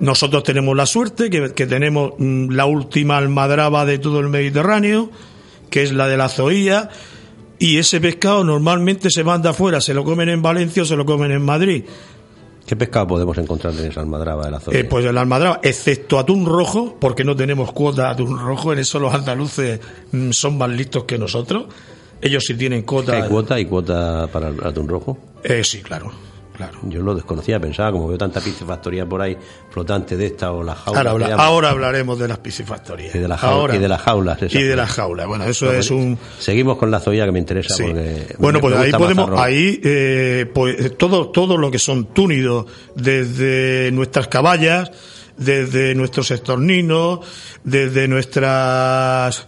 [0.00, 5.10] Nosotros tenemos la suerte que, que, tenemos mm, la última almadraba de todo el Mediterráneo,
[5.68, 6.88] que es la de la zoía,
[7.62, 11.06] y ese pescado normalmente se manda afuera, se lo comen en Valencia o se lo
[11.06, 11.84] comen en Madrid.
[12.66, 14.76] ¿Qué pescado podemos encontrar en esa almadraba de la zona?
[14.76, 18.72] Eh, pues en la almadraba, excepto atún rojo, porque no tenemos cuota de atún rojo,
[18.72, 19.78] en eso los andaluces
[20.10, 21.66] mm, son más listos que nosotros.
[22.20, 23.12] Ellos sí tienen cuota.
[23.12, 25.16] ¿Hay cuota y cuota para el atún rojo?
[25.44, 26.10] Eh, sí, claro.
[26.56, 26.78] Claro.
[26.82, 29.36] Yo lo desconocía, pensaba, como veo tanta piscifactoría por ahí
[29.70, 31.34] flotante de esta o la jaula.
[31.36, 33.14] Ahora, hablaremos de las piscifactorías.
[33.14, 34.38] Y de, y de las jaulas.
[34.42, 35.26] Y de las jaulas.
[35.26, 36.18] Bueno, eso es un.
[36.38, 37.74] Seguimos con la zoya que me interesa.
[37.78, 39.30] Porque bueno, pues ahí podemos.
[39.40, 44.90] Ahí, eh, pues todo, todo lo que son túnidos, desde nuestras caballas,
[45.36, 47.20] desde nuestros estorninos,
[47.64, 49.46] desde nuestras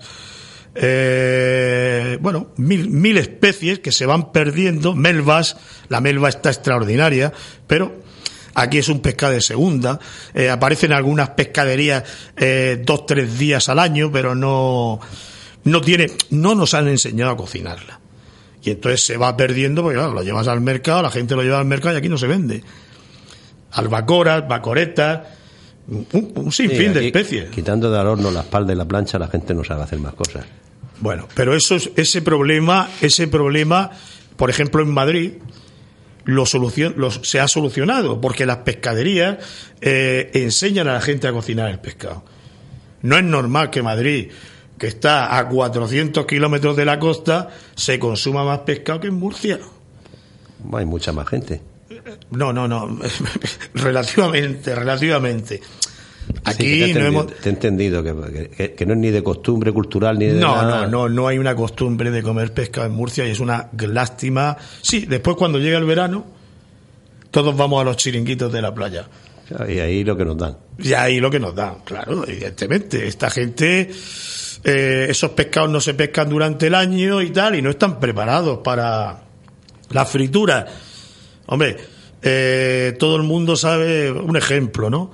[0.74, 5.56] eh, bueno, mil, mil especies que se van perdiendo, melvas,
[5.88, 7.32] la melva está extraordinaria,
[7.66, 8.02] pero
[8.54, 10.00] aquí es un pescado de segunda,
[10.32, 12.04] eh, aparecen algunas pescaderías
[12.36, 15.00] eh, dos, tres días al año, pero no,
[15.64, 18.00] no tiene, no nos han enseñado a cocinarla.
[18.62, 21.58] Y entonces se va perdiendo, porque claro, lo llevas al mercado, la gente lo lleva
[21.58, 22.64] al mercado y aquí no se vende.
[23.72, 25.20] Albacoras, bacoretas,
[25.86, 27.50] un, sinfín de especies.
[27.50, 30.46] Quitando del horno la espalda y la plancha, la gente no sabe hacer más cosas.
[31.04, 33.90] Bueno, pero eso, ese problema, ese problema,
[34.38, 35.32] por ejemplo, en Madrid,
[36.24, 39.36] lo se ha solucionado, porque las pescaderías
[39.82, 42.24] eh, enseñan a la gente a cocinar el pescado.
[43.02, 44.30] No es normal que Madrid,
[44.78, 49.60] que está a 400 kilómetros de la costa, se consuma más pescado que en Murcia.
[50.72, 51.60] Hay mucha más gente.
[52.30, 52.98] No, no, no.
[53.74, 55.60] relativamente, relativamente.
[56.44, 57.26] Aquí no hemos...
[57.26, 60.86] Te he entendido que, que, no es ni de costumbre cultural ni de no, No,
[60.86, 64.56] no, no hay una costumbre de comer pescado en Murcia y es una lástima.
[64.82, 66.26] Sí, después cuando llega el verano,
[67.30, 69.06] todos vamos a los chiringuitos de la playa.
[69.68, 70.56] Y ahí lo que nos dan.
[70.78, 73.06] Y ahí lo que nos dan, claro, evidentemente.
[73.06, 73.90] Esta gente,
[74.64, 78.58] eh, esos pescados no se pescan durante el año y tal, y no están preparados
[78.58, 79.22] para
[79.90, 80.66] la fritura.
[81.46, 81.76] Hombre,
[82.22, 85.12] eh, todo el mundo sabe un ejemplo, ¿no?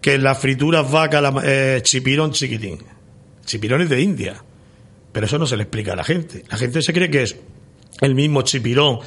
[0.00, 2.78] Que en las frituras vaca eh, chipirón chiquitín.
[3.44, 4.42] Chipirones de India.
[5.12, 6.44] Pero eso no se le explica a la gente.
[6.48, 7.36] La gente se cree que es
[8.00, 9.00] el mismo chipirón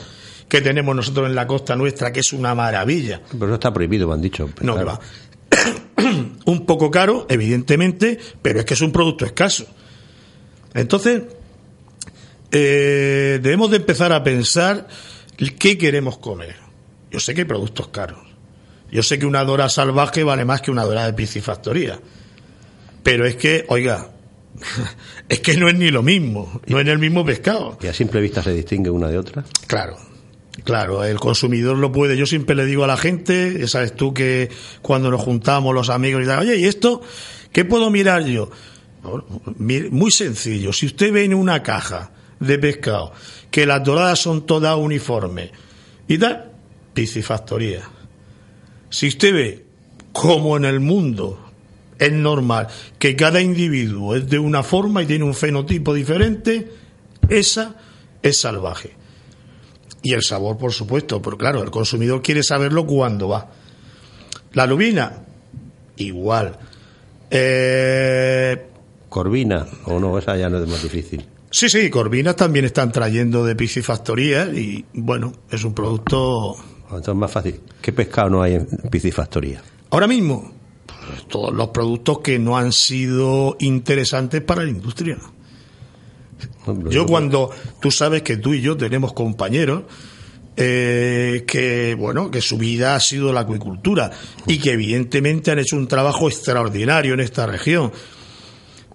[0.48, 3.22] que tenemos nosotros en la costa nuestra, que es una maravilla.
[3.32, 4.50] Pero no está prohibido, me han dicho.
[4.62, 5.00] No, va.
[6.46, 9.66] un poco caro, evidentemente, pero es que es un producto escaso.
[10.74, 11.24] Entonces,
[12.52, 14.88] eh, debemos de empezar a pensar
[15.58, 16.56] qué queremos comer.
[17.10, 18.33] Yo sé que hay productos caros.
[18.94, 22.00] Yo sé que una dora salvaje vale más que una dora de piscifactoría.
[23.02, 24.12] Pero es que, oiga,
[25.30, 27.80] es que no es ni lo mismo, no es el mismo pescado.
[27.82, 29.44] ¿Y a simple vista se distingue una de otra?
[29.66, 29.98] Claro,
[30.64, 32.16] claro, el consumidor lo puede.
[32.16, 34.52] Yo siempre le digo a la gente, ya sabes tú que
[34.84, 37.02] cuando nos juntamos los amigos y tal, oye, ¿y esto
[37.52, 38.52] qué puedo mirar yo?
[39.58, 43.12] Muy sencillo, si usted ve en una caja de pescado
[43.50, 45.50] que las doradas son todas uniformes
[46.08, 46.52] y tal,
[46.94, 47.90] piscifactoría.
[48.94, 49.66] Si usted ve
[50.12, 51.40] como en el mundo
[51.98, 52.68] es normal
[53.00, 56.72] que cada individuo es de una forma y tiene un fenotipo diferente,
[57.28, 57.76] esa
[58.22, 58.92] es salvaje.
[60.04, 63.50] Y el sabor, por supuesto, pero claro, el consumidor quiere saberlo cuando va.
[64.52, 65.24] La lubina,
[65.96, 66.60] igual.
[67.32, 68.68] Eh...
[69.10, 71.26] Corvina, o no, esa ya no es más difícil.
[71.50, 76.58] Sí, sí, corvinas también están trayendo de piscifactoría y bueno, es un producto...
[76.98, 77.60] Entonces es más fácil.
[77.82, 79.62] ¿Qué pescado no hay en piscifactoría?
[79.90, 80.52] Ahora mismo,
[81.30, 85.18] todos los productos que no han sido interesantes para la industria.
[86.90, 89.84] Yo cuando tú sabes que tú y yo tenemos compañeros
[90.56, 94.12] eh, que bueno que su vida ha sido la acuicultura
[94.46, 97.92] y que evidentemente han hecho un trabajo extraordinario en esta región,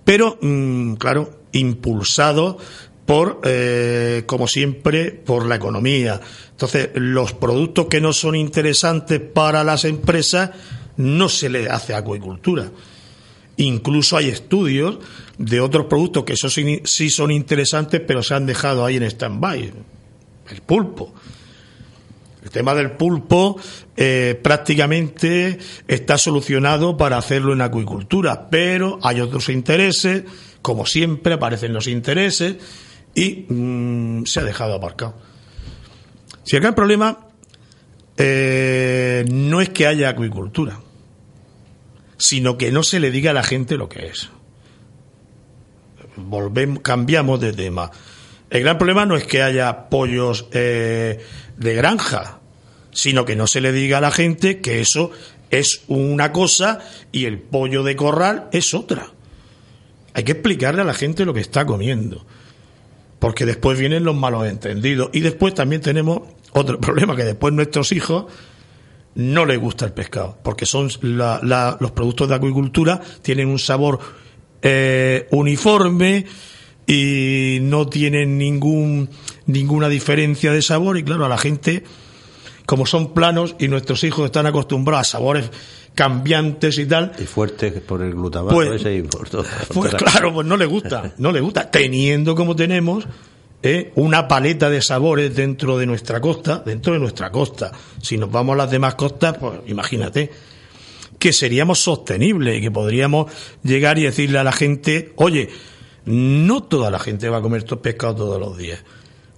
[0.04, 2.58] pero mm, claro impulsado
[3.06, 6.20] por eh, como siempre por la economía.
[6.58, 10.50] Entonces los productos que no son interesantes para las empresas
[10.96, 12.72] no se le hace acuicultura.
[13.58, 14.98] Incluso hay estudios
[15.38, 19.72] de otros productos que eso sí, son interesantes, pero se han dejado ahí en stand-by.
[20.50, 21.14] El pulpo.
[22.42, 23.56] El tema del pulpo
[23.96, 30.24] eh, prácticamente está solucionado para hacerlo en acuicultura, pero hay otros intereses,
[30.60, 32.56] como siempre aparecen los intereses,
[33.14, 35.27] y mm, se ha dejado aparcado.
[36.48, 37.18] Si acá el problema
[38.16, 40.80] eh, no es que haya acuicultura,
[42.16, 44.30] sino que no se le diga a la gente lo que es.
[46.16, 47.90] Volvemos, cambiamos de tema.
[48.48, 51.22] El gran problema no es que haya pollos eh,
[51.58, 52.40] de granja,
[52.92, 55.10] sino que no se le diga a la gente que eso
[55.50, 56.78] es una cosa
[57.12, 59.08] y el pollo de corral es otra.
[60.14, 62.24] Hay que explicarle a la gente lo que está comiendo,
[63.18, 65.10] porque después vienen los malos entendidos.
[65.12, 68.26] Y después también tenemos otro problema, que después nuestros hijos
[69.14, 73.98] no le gusta el pescado, porque son los productos de acuicultura tienen un sabor
[74.62, 76.24] eh, uniforme
[76.86, 79.10] y no tienen ningún
[79.46, 80.98] ninguna diferencia de sabor.
[80.98, 81.84] Y claro a la gente
[82.64, 85.50] como son planos y nuestros hijos están acostumbrados a sabores
[85.94, 89.04] cambiantes y tal y fuertes por el glutamato pues, ese
[89.74, 91.70] pues claro pues no le gusta no le gusta.
[91.70, 93.06] Teniendo como tenemos
[93.62, 93.92] ¿eh?
[93.96, 97.72] una paleta de sabores dentro de nuestra costa, dentro de nuestra costa.
[98.00, 100.30] Si nos vamos a las demás costas, pues imagínate
[101.18, 103.30] que seríamos sostenibles y que podríamos
[103.62, 105.48] llegar y decirle a la gente, oye,
[106.04, 108.82] no toda la gente va a comer estos pescados todos los días.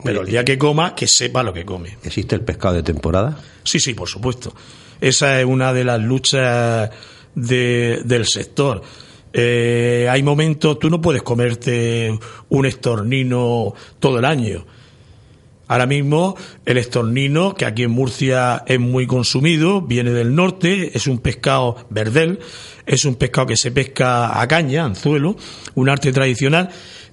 [0.02, 1.98] Pero el día que coma, que sepa lo que come.
[2.02, 3.38] ¿Existe el pescado de temporada?
[3.64, 4.54] Sí, sí, por supuesto.
[5.00, 6.90] Esa es una de las luchas
[7.34, 8.82] de, del sector.
[9.32, 14.64] Eh, hay momentos, tú no puedes comerte un estornino todo el año.
[15.68, 21.06] Ahora mismo el estornino, que aquí en Murcia es muy consumido, viene del norte, es
[21.06, 22.40] un pescado verdel,
[22.86, 25.36] es un pescado que se pesca a caña, anzuelo,
[25.76, 26.70] un arte tradicional,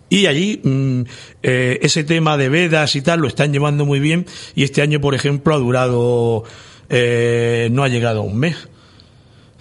[0.09, 1.01] y allí mm,
[1.43, 4.25] eh, ese tema de vedas y tal lo están llevando muy bien,
[4.55, 6.43] y este año, por ejemplo, ha durado,
[6.89, 8.69] eh, no ha llegado a un mes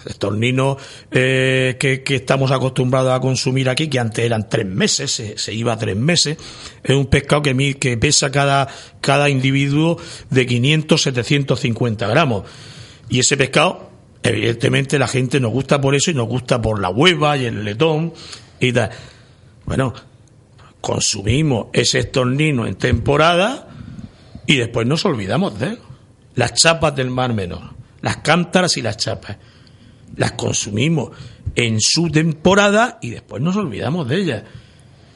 [0.07, 0.77] estornino
[1.11, 5.79] eh, que, estamos acostumbrados a consumir aquí, que antes eran tres meses, se, iba a
[5.79, 6.39] tres meses,
[6.83, 8.69] es un pescado que, que pesa cada,
[9.01, 9.99] cada individuo
[10.31, 12.45] de 500, 750 gramos.
[13.09, 13.91] Y ese pescado,
[14.23, 17.65] evidentemente, la gente nos gusta por eso y nos gusta por la hueva y el
[17.65, 18.13] letón
[18.61, 18.73] y.
[19.65, 19.93] Bueno,
[20.81, 23.69] consumimos ese estornino en temporada
[24.47, 25.79] y después nos olvidamos de él.
[26.37, 29.37] Las chapas del Mar Menor, las cántaras y las chapas
[30.15, 31.11] las consumimos
[31.55, 34.45] en su temporada y después nos olvidamos de ellas.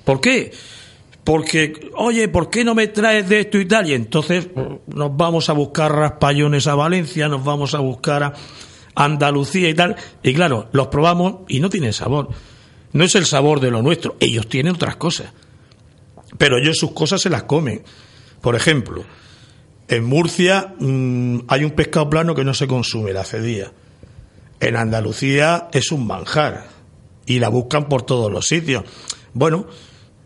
[0.04, 0.52] ¿Por qué?
[1.22, 3.88] Porque, oye, ¿por qué no me traes de esto y tal?
[3.88, 4.48] Y entonces
[4.86, 8.34] nos vamos a buscar raspayones a Valencia, nos vamos a buscar a
[8.94, 9.96] Andalucía y tal.
[10.22, 12.30] Y claro, los probamos y no tienen sabor.
[12.92, 14.16] No es el sabor de lo nuestro.
[14.18, 15.32] Ellos tienen otras cosas.
[16.38, 17.82] Pero ellos sus cosas se las comen.
[18.40, 19.04] Por ejemplo,
[19.88, 23.70] en Murcia mm, hay un pescado plano que no se consume, la cedía
[24.60, 26.68] en Andalucía es un manjar
[27.26, 28.84] y la buscan por todos los sitios.
[29.32, 29.66] Bueno,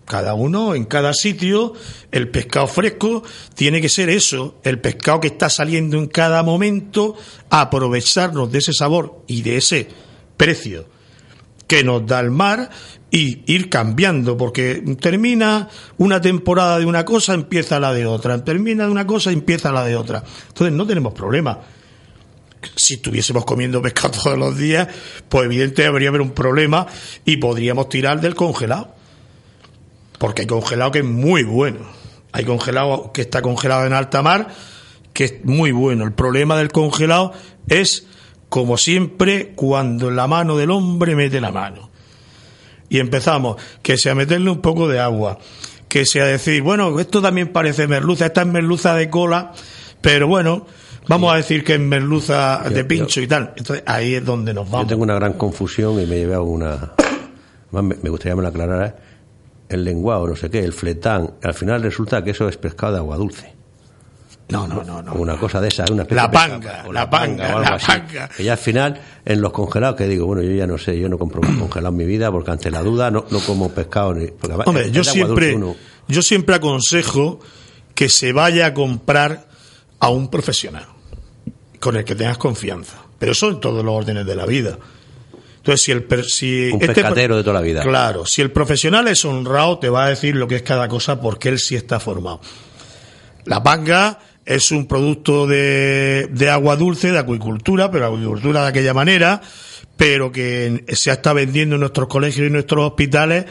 [0.05, 1.73] cada uno en cada sitio,
[2.13, 3.23] el pescado fresco
[3.55, 7.17] tiene que ser eso, el pescado que está saliendo en cada momento,
[7.49, 9.89] aprovecharnos de ese sabor y de ese
[10.37, 10.87] precio
[11.67, 12.69] que nos da el mar
[13.11, 18.85] y ir cambiando, porque termina una temporada de una cosa, empieza la de otra, termina
[18.85, 20.23] de una cosa, empieza la de otra.
[20.49, 21.61] Entonces no tenemos problema.
[22.77, 24.89] Si estuviésemos comiendo pescado todos los días,
[25.29, 26.87] pues evidentemente habría haber un problema
[27.25, 28.95] y podríamos tirar del congelado.
[30.19, 31.81] Porque hay congelado que es muy bueno.
[32.33, 34.49] Hay congelado que está congelado en alta mar,
[35.13, 36.05] que es muy bueno.
[36.05, 37.33] El problema del congelado
[37.69, 38.07] es
[38.55, 41.91] como siempre, cuando la mano del hombre mete la mano.
[42.89, 45.41] Y empezamos, que sea meterle un poco de agua,
[45.89, 49.53] que sea decir, bueno, esto también parece merluza, esta es merluza de cola,
[50.01, 50.67] pero bueno,
[51.09, 53.53] vamos a decir que es merluza de pincho y tal.
[53.57, 54.87] Entonces ahí es donde nos vamos.
[54.87, 56.93] Yo tengo una gran confusión y me llevé a una...
[57.73, 58.97] Me gustaría que me lo aclarara.
[59.69, 61.35] El lenguado, no sé qué, el fletán.
[61.43, 63.53] Al final resulta que eso es pescado de agua dulce.
[64.51, 65.15] No, no, no, no.
[65.15, 68.29] Una cosa de esa, una La panga, la panga, la panga.
[68.29, 71.09] Que ya al final, en los congelados, que digo, bueno, yo ya no sé, yo
[71.09, 74.29] no compro congelado en mi vida, porque ante la duda no, no como pescado ni.
[74.67, 75.59] Hombre, yo siempre,
[76.09, 77.41] yo siempre aconsejo
[77.95, 79.47] que se vaya a comprar
[79.99, 80.94] a un profesional
[81.85, 82.97] con el que tengas confianza.
[83.19, 84.79] Pero eso en todos los órdenes de la vida.
[85.59, 87.83] Entonces, si el si un este pescatero de toda la vida.
[87.83, 91.21] Claro, si el profesional es honrado, te va a decir lo que es cada cosa
[91.21, 92.41] porque él sí está formado.
[93.45, 98.95] La panga es un producto de, de agua dulce, de acuicultura, pero acuicultura de aquella
[98.95, 99.43] manera,
[99.99, 103.45] pero que se está vendiendo en nuestros colegios y nuestros hospitales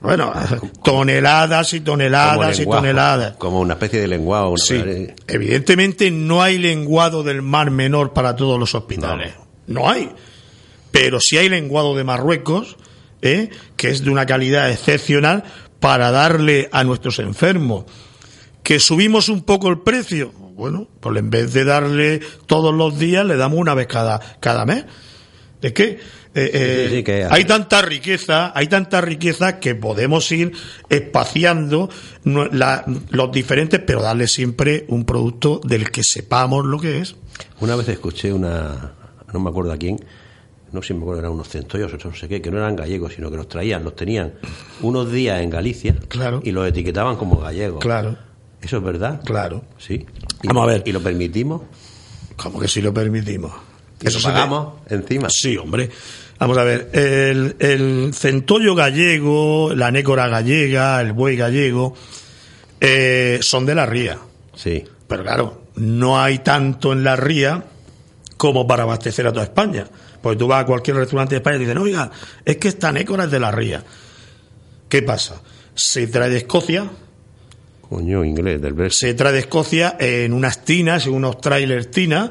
[0.00, 0.32] bueno,
[0.84, 3.36] toneladas y toneladas y toneladas.
[3.36, 4.56] Como una especie de lenguado.
[4.56, 4.82] Sí.
[5.26, 9.34] Evidentemente no hay lenguado del Mar Menor para todos los hospitales.
[9.66, 10.10] No, hay.
[10.90, 12.76] Pero sí hay lenguado de Marruecos,
[13.22, 13.50] ¿eh?
[13.76, 15.44] que es de una calidad excepcional
[15.80, 17.84] para darle a nuestros enfermos
[18.68, 20.30] que subimos un poco el precio.
[20.32, 24.66] Bueno, pues en vez de darle todos los días, le damos una vez cada, cada
[24.66, 24.84] mes.
[25.62, 25.98] Es que,
[26.46, 30.52] eh, eh, hay tanta riqueza, hay tanta riqueza que podemos ir
[30.88, 31.88] espaciando
[32.24, 37.16] los diferentes, pero darle siempre un producto del que sepamos lo que es.
[37.60, 38.92] Una vez escuché una,
[39.32, 39.98] no me acuerdo a quién,
[40.72, 43.14] no sé si me acuerdo, eran unos centollos no sé qué, que no eran gallegos,
[43.14, 44.34] sino que los traían, los tenían
[44.82, 46.40] unos días en Galicia claro.
[46.44, 47.80] y los etiquetaban como gallegos.
[47.80, 48.16] Claro.
[48.60, 49.20] ¿Eso es verdad?
[49.24, 49.62] Claro.
[49.78, 50.04] Sí.
[50.44, 50.82] Vamos a ver.
[50.84, 51.62] ¿Y lo permitimos?
[52.36, 53.52] ¿Cómo que sí lo permitimos?
[54.02, 55.28] ¿Eso pagamos encima?
[55.30, 55.90] Sí, hombre.
[56.38, 61.94] Vamos a ver, el, el centollo gallego, la nécora gallega, el buey gallego,
[62.80, 64.18] eh, son de la ría.
[64.54, 64.84] Sí.
[65.08, 67.64] Pero claro, no hay tanto en la ría
[68.36, 69.86] como para abastecer a toda España.
[70.22, 72.10] Porque tú vas a cualquier restaurante de España y dices, no, oiga,
[72.44, 73.82] es que esta nécora es de la ría.
[74.88, 75.40] ¿Qué pasa?
[75.74, 76.88] Se trae de Escocia,
[77.88, 82.30] Coño, inglés del Se trae de Escocia en unas tinas, en unos trailers tinas,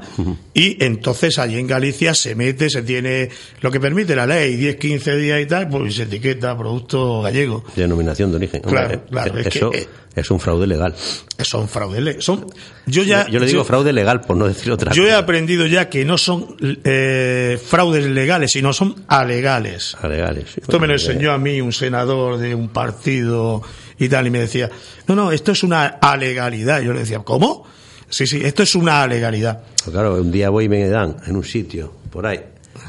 [0.54, 3.30] y entonces allí en Galicia se mete, se tiene
[3.62, 7.64] lo que permite la ley, 10, 15 días y tal, pues se etiqueta producto gallego.
[7.76, 8.62] Denominación de origen.
[8.62, 9.38] Claro, claro.
[9.40, 10.94] eso es, es un fraude legal.
[11.40, 12.46] Son fraude son
[12.86, 15.14] yo ya yo le digo fraude legal por no decir otra yo cosa.
[15.14, 20.80] he aprendido ya que no son eh, fraudes legales sino son alegales alegales sí, esto
[20.80, 23.62] me lo enseñó a mí un senador de un partido
[24.00, 24.70] y tal y me decía
[25.08, 27.66] no no esto es una alegalidad yo le decía cómo
[28.10, 31.36] sí sí esto es una alegalidad pues claro un día voy y me dan en
[31.36, 32.40] un sitio por ahí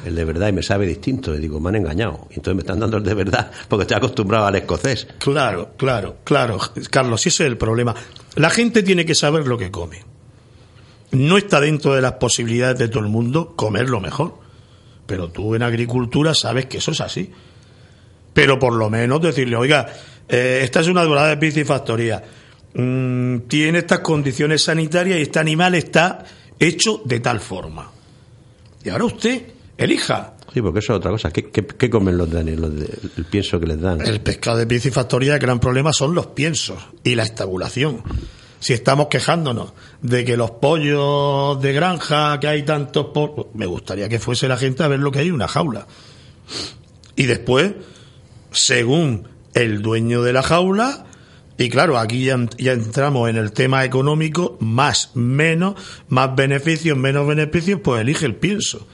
[0.05, 1.35] el de verdad y me sabe distinto.
[1.35, 2.27] Y digo, me han engañado.
[2.31, 5.07] Y entonces me están dando el de verdad porque estoy acostumbrado al escocés.
[5.19, 6.59] Claro, claro, claro.
[6.91, 7.95] Carlos, ese es el problema.
[8.37, 10.05] La gente tiene que saber lo que come.
[11.11, 14.39] No está dentro de las posibilidades de todo el mundo comer lo mejor.
[15.07, 17.31] Pero tú en agricultura sabes que eso es así.
[18.35, 19.89] Pero por lo menos decirle, oiga,
[20.29, 22.23] eh, esta es una dorada de piscifactoría.
[22.75, 26.25] Mm, tiene estas condiciones sanitarias y este animal está
[26.59, 27.91] hecho de tal forma.
[28.85, 29.43] Y ahora usted
[29.77, 30.35] elija.
[30.53, 31.31] Sí, porque eso es otra cosa.
[31.31, 34.01] ¿Qué, qué, comen los danes, el pienso que les dan?
[34.01, 38.03] El pescado de piscifactoría, el gran problema son los piensos y la estabulación.
[38.61, 39.73] Si estamos quejándonos
[40.03, 44.57] de que los pollos de granja, que hay tantos pollos, me gustaría que fuese la
[44.57, 45.87] gente a ver lo que hay en una jaula.
[47.15, 47.73] Y después,
[48.51, 49.29] según
[49.63, 51.05] el dueño de la jaula,
[51.61, 55.75] y claro, aquí ya, ya, entramos en el tema económico, más, menos,
[56.09, 58.87] más beneficios, menos beneficios, pues elige el pienso.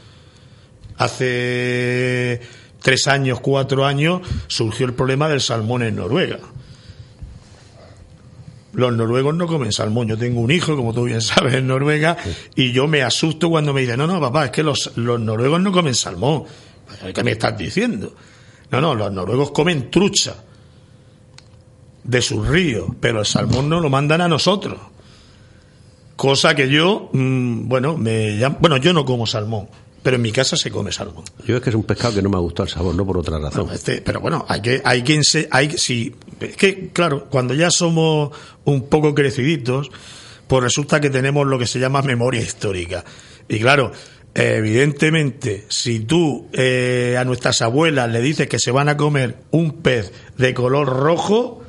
[0.97, 2.41] Hace
[2.81, 6.39] tres años, cuatro años, surgió el problema del salmón en Noruega.
[8.73, 10.09] los noruegos no comen salmón.
[10.09, 12.17] Yo tengo un hijo, como tú bien sabes, en Noruega,
[12.55, 15.61] y yo me asusto cuando me dicen, no, no, papá, es que los, los noruegos
[15.61, 16.45] no comen salmón.
[17.13, 18.15] ¿Qué me estás diciendo?
[18.71, 20.35] No, no, los noruegos comen trucha
[22.05, 24.79] de sus ríos, pero el salmón no lo mandan a nosotros.
[26.17, 29.69] Cosa que yo, mm, bueno, me llama- bueno, yo no como salmón,
[30.03, 31.25] pero en mi casa se come salmón.
[31.45, 33.19] Yo es que es un pescado que no me ha gustado el sabor, no por
[33.19, 33.69] otra razón.
[33.73, 38.31] Este- pero bueno, hay que, hay que, hay, sí, es que, claro, cuando ya somos
[38.65, 39.91] un poco creciditos,
[40.47, 43.05] pues resulta que tenemos lo que se llama memoria histórica.
[43.49, 43.91] Y claro,
[44.35, 49.73] evidentemente, si tú eh, a nuestras abuelas le dices que se van a comer un
[49.83, 51.63] pez de color rojo,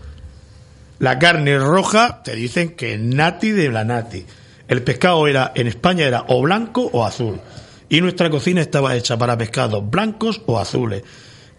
[0.99, 4.25] la carne roja, te dicen que es nati de la nati.
[4.67, 7.39] El pescado era, en España era o blanco o azul.
[7.89, 11.03] Y nuestra cocina estaba hecha para pescados blancos o azules,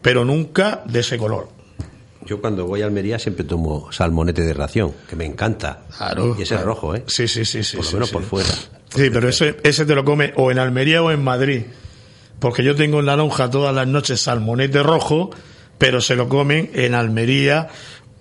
[0.02, 1.48] pero nunca de ese color.
[2.24, 5.82] Yo cuando voy a Almería siempre tomo salmonete de ración, que me encanta.
[5.96, 7.04] Claro, y ese es rojo, ¿eh?
[7.06, 7.76] Sí, sí, sí, sí.
[7.76, 8.14] Por lo menos sí.
[8.14, 8.48] por fuera.
[8.48, 11.62] Sí, pero ese, ese te lo come o en Almería o en Madrid.
[12.40, 15.30] Porque yo tengo en la lonja todas las noches salmonete rojo,
[15.78, 17.68] pero se lo comen en Almería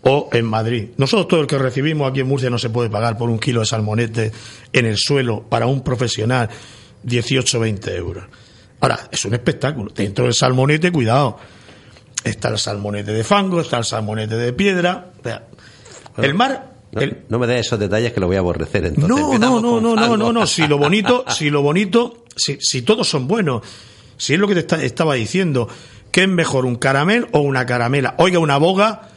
[0.08, 0.89] o en Madrid.
[0.97, 3.62] Nosotros todo el que recibimos aquí en Murcia no se puede pagar por un kilo
[3.62, 4.32] de salmonete
[4.72, 6.47] en el suelo para un profesional
[7.03, 8.24] 18 20 euros.
[8.82, 9.91] Ahora, es un espectáculo.
[9.95, 11.38] Dentro del salmonete, cuidado.
[12.24, 15.12] Está el salmonete de fango, está el salmonete de piedra.
[15.20, 15.47] O sea,
[16.18, 16.74] El mar...
[17.28, 19.10] No, me des esos detalles que lo voy a aborrecer entonces.
[19.10, 22.84] no, no, no, no, no, no, no, si lo bonito, si lo bonito, si, si
[22.84, 23.64] todos son buenos,
[24.16, 25.68] si es lo que te está- estaba diciendo,
[26.12, 28.16] ¿qué es mejor, un caramel o una caramela?
[28.18, 29.10] Oiga, una boga,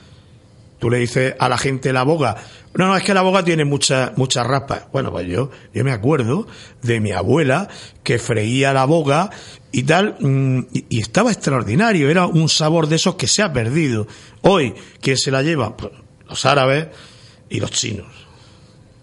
[0.79, 2.37] tú le dices a la gente la boga,
[2.75, 4.85] no, no, es que la boga tiene muchas muchas raspas.
[4.93, 6.47] Bueno, pues yo, yo me acuerdo
[6.83, 7.69] de mi abuela
[8.05, 9.31] que freía la boga
[9.73, 14.07] y tal, mm, y, estaba extraordinario, era un sabor de esos que se ha perdido.
[14.43, 15.77] Hoy, ¿quién se la lleva?
[15.77, 15.93] Pues,
[16.29, 16.89] los árabes
[17.49, 18.07] y los chinos.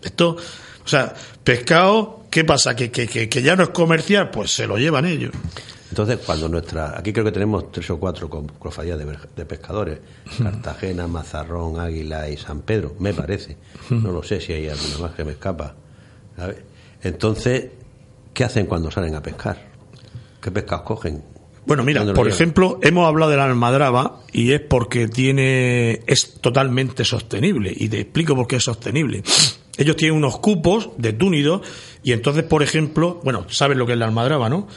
[0.02, 0.38] Esto,
[0.84, 1.14] o sea,
[1.44, 2.76] pescado, ¿qué pasa?
[2.76, 4.30] ¿Que, que, que, que ya no es comercial?
[4.30, 5.32] Pues se lo llevan ellos.
[5.96, 7.00] Entonces, cuando nuestra.
[7.00, 10.00] Aquí creo que tenemos tres o cuatro co- cofradías de, de pescadores:
[10.44, 13.56] Cartagena, Mazarrón, Águila y San Pedro, me parece.
[13.90, 15.74] No lo sé si hay alguna más que me escapa.
[16.36, 16.58] ¿sabes?
[17.02, 17.68] Entonces,
[18.34, 19.58] ¿qué hacen cuando salen a pescar?
[20.42, 21.24] ¿Qué pescados cogen?
[21.66, 26.02] Bueno, mira, ¿Dónde lo por ejemplo, hemos hablado de la almadraba y es porque tiene
[26.08, 29.24] es totalmente sostenible y te explico por qué es sostenible.
[29.78, 31.62] Ellos tienen unos cupos de túnido
[32.04, 34.68] y entonces, por ejemplo, bueno, sabes lo que es la almadraba, ¿no?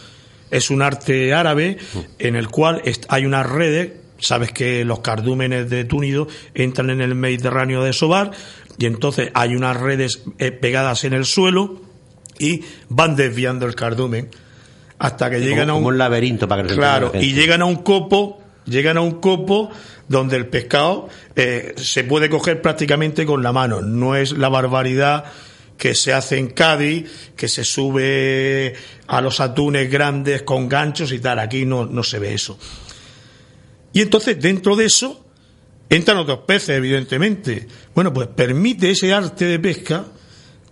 [0.51, 1.79] Es un arte árabe
[2.19, 7.15] en el cual hay unas redes, sabes que los cardúmenes de túnido entran en el
[7.15, 8.31] Mediterráneo de Sobar
[8.79, 11.81] y entonces hay unas redes eh, pegadas en el suelo
[12.39, 14.29] y van desviando el cardumen
[14.99, 17.63] hasta que Como- llegan a un como un laberinto para que Claro, la y llegan
[17.63, 19.71] a un copo, llegan a un copo
[20.09, 23.83] donde el pescado eh, se puede coger prácticamente con la mano.
[23.83, 25.25] No es la barbaridad
[25.79, 28.75] que se hace en Cádiz, que se sube
[29.07, 31.39] a los atunes grandes con ganchos y tal.
[31.39, 32.59] Aquí no, no se ve eso.
[33.93, 35.25] Y entonces, dentro de eso,
[35.89, 37.67] entran otros peces, evidentemente.
[37.95, 40.05] Bueno, pues permite ese arte de pesca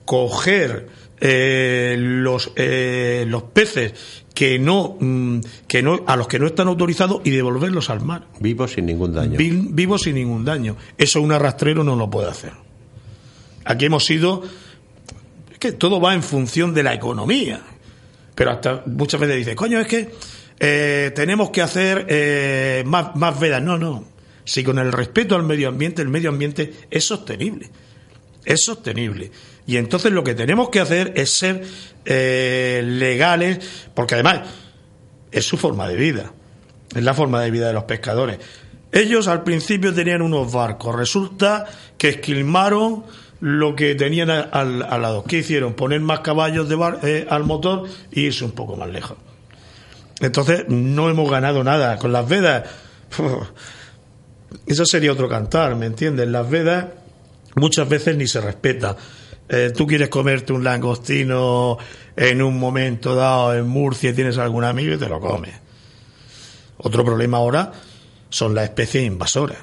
[0.04, 0.88] coger
[1.20, 3.94] eh, los eh, los peces
[4.34, 8.26] que no mm, que no a los que no están autorizados y devolverlos al mar
[8.38, 9.38] Vivos sin ningún daño.
[9.38, 12.52] vi- vivos sin ningún daño eso un arrastrero no lo puede hacer
[13.64, 14.42] aquí hemos sido
[15.56, 17.62] es que todo va en función de la economía.
[18.34, 20.10] Pero hasta muchas veces dice coño es que
[20.60, 24.04] eh, tenemos que hacer eh, más más vedas no no.
[24.44, 27.70] Si con el respeto al medio ambiente el medio ambiente es sostenible.
[28.44, 29.30] Es sostenible.
[29.66, 31.64] Y entonces lo que tenemos que hacer es ser
[32.04, 34.42] eh, legales, porque además
[35.32, 36.32] es su forma de vida,
[36.94, 38.38] es la forma de vida de los pescadores.
[38.92, 41.64] Ellos al principio tenían unos barcos, resulta
[41.96, 43.04] que esquilmaron
[43.40, 45.24] lo que tenían al, al lado.
[45.24, 45.74] ¿Qué hicieron?
[45.74, 49.16] Poner más caballos de bar- eh, al motor y irse un poco más lejos.
[50.20, 51.98] Entonces no hemos ganado nada.
[51.98, 52.68] Con las vedas,
[54.66, 56.28] eso sería otro cantar, ¿me entiendes?
[56.28, 56.86] Las vedas
[57.54, 58.96] muchas veces ni se respeta.
[59.48, 61.78] Eh, tú quieres comerte un langostino
[62.16, 65.54] en un momento dado en Murcia y tienes algún amigo y te lo comes.
[66.78, 67.72] Otro problema ahora
[68.28, 69.58] son las especies invasoras.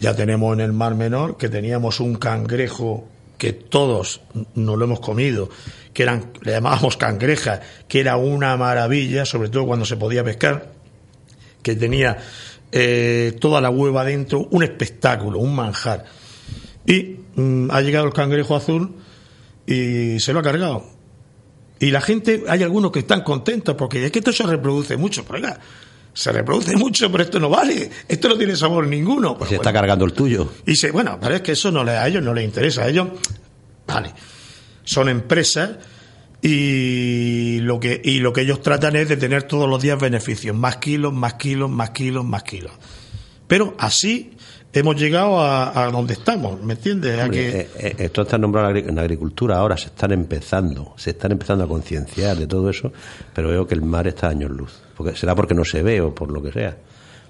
[0.00, 4.22] Ya tenemos en el Mar Menor que teníamos un cangrejo que todos
[4.54, 5.48] nos lo hemos comido,
[5.92, 10.72] que eran, le llamábamos cangreja, que era una maravilla, sobre todo cuando se podía pescar,
[11.62, 12.16] que tenía
[12.72, 16.04] eh, toda la hueva dentro, un espectáculo, un manjar.
[16.86, 18.94] Y mm, ha llegado el cangrejo azul
[19.66, 20.84] y se lo ha cargado.
[21.78, 25.24] Y la gente, hay algunos que están contentos porque es que esto se reproduce mucho.
[25.24, 25.60] Pero oiga,
[26.12, 29.38] se reproduce mucho, pero esto no vale, esto no tiene sabor ninguno.
[29.46, 30.48] se está cargando el tuyo.
[30.66, 32.88] Y se, bueno, pero es que eso no le, a ellos no les interesa, a
[32.88, 33.08] ellos,
[33.86, 34.12] vale,
[34.84, 35.70] son empresas
[36.42, 40.56] y lo que y lo que ellos tratan es de tener todos los días beneficios,
[40.56, 42.72] más kilos, más kilos, más kilos, más kilos.
[43.46, 44.32] Pero así
[44.72, 47.18] hemos llegado a, donde estamos, ¿me entiendes?
[47.32, 51.68] Eh, eh, esto está nombrado en agricultura, ahora se están empezando, se están empezando a
[51.68, 52.92] concienciar de todo eso,
[53.34, 55.98] pero veo que el mar está a años luz, porque será porque no se ve
[56.02, 56.76] o por lo que sea.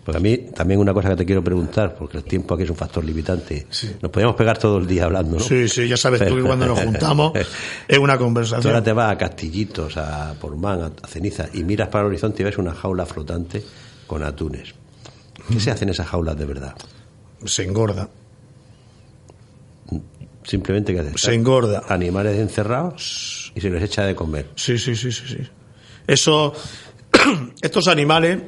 [0.04, 2.70] Porque a mí también una cosa que te quiero preguntar, porque el tiempo aquí es
[2.70, 3.68] un factor limitante.
[4.02, 5.44] Nos podríamos pegar todo el día hablando, ¿no?
[5.44, 7.32] Sí, sí, ya sabes tú que cuando nos juntamos
[7.86, 8.62] es una conversación.
[8.62, 12.42] Tú ahora te vas a Castillitos, a Pormán, a Ceniza, y miras para el horizonte
[12.42, 13.62] y ves una jaula flotante
[14.08, 14.74] con atunes.
[15.48, 16.74] ¿Qué se hace en esas jaulas de verdad?
[17.44, 18.08] Se engorda.
[20.42, 21.84] Simplemente que Se engorda.
[21.88, 24.48] Animales encerrados y se les echa de comer.
[24.56, 25.24] Sí, sí, sí, sí.
[25.28, 25.48] sí.
[26.10, 26.52] Eso,
[27.62, 28.38] estos animales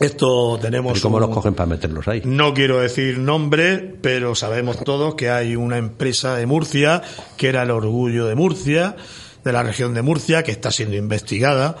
[0.00, 0.98] esto tenemos.
[0.98, 2.22] ¿Y cómo los cogen para meterlos ahí?
[2.24, 7.02] No quiero decir nombre, pero sabemos todos que hay una empresa de Murcia,
[7.36, 8.96] que era el orgullo de Murcia,
[9.44, 11.76] de la región de Murcia, que está siendo investigada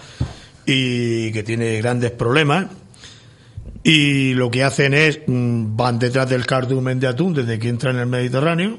[0.66, 2.66] y que tiene grandes problemas.
[3.82, 7.90] Y lo que hacen es, mm, van detrás del cardumen de atún desde que entra
[7.90, 8.78] en el Mediterráneo,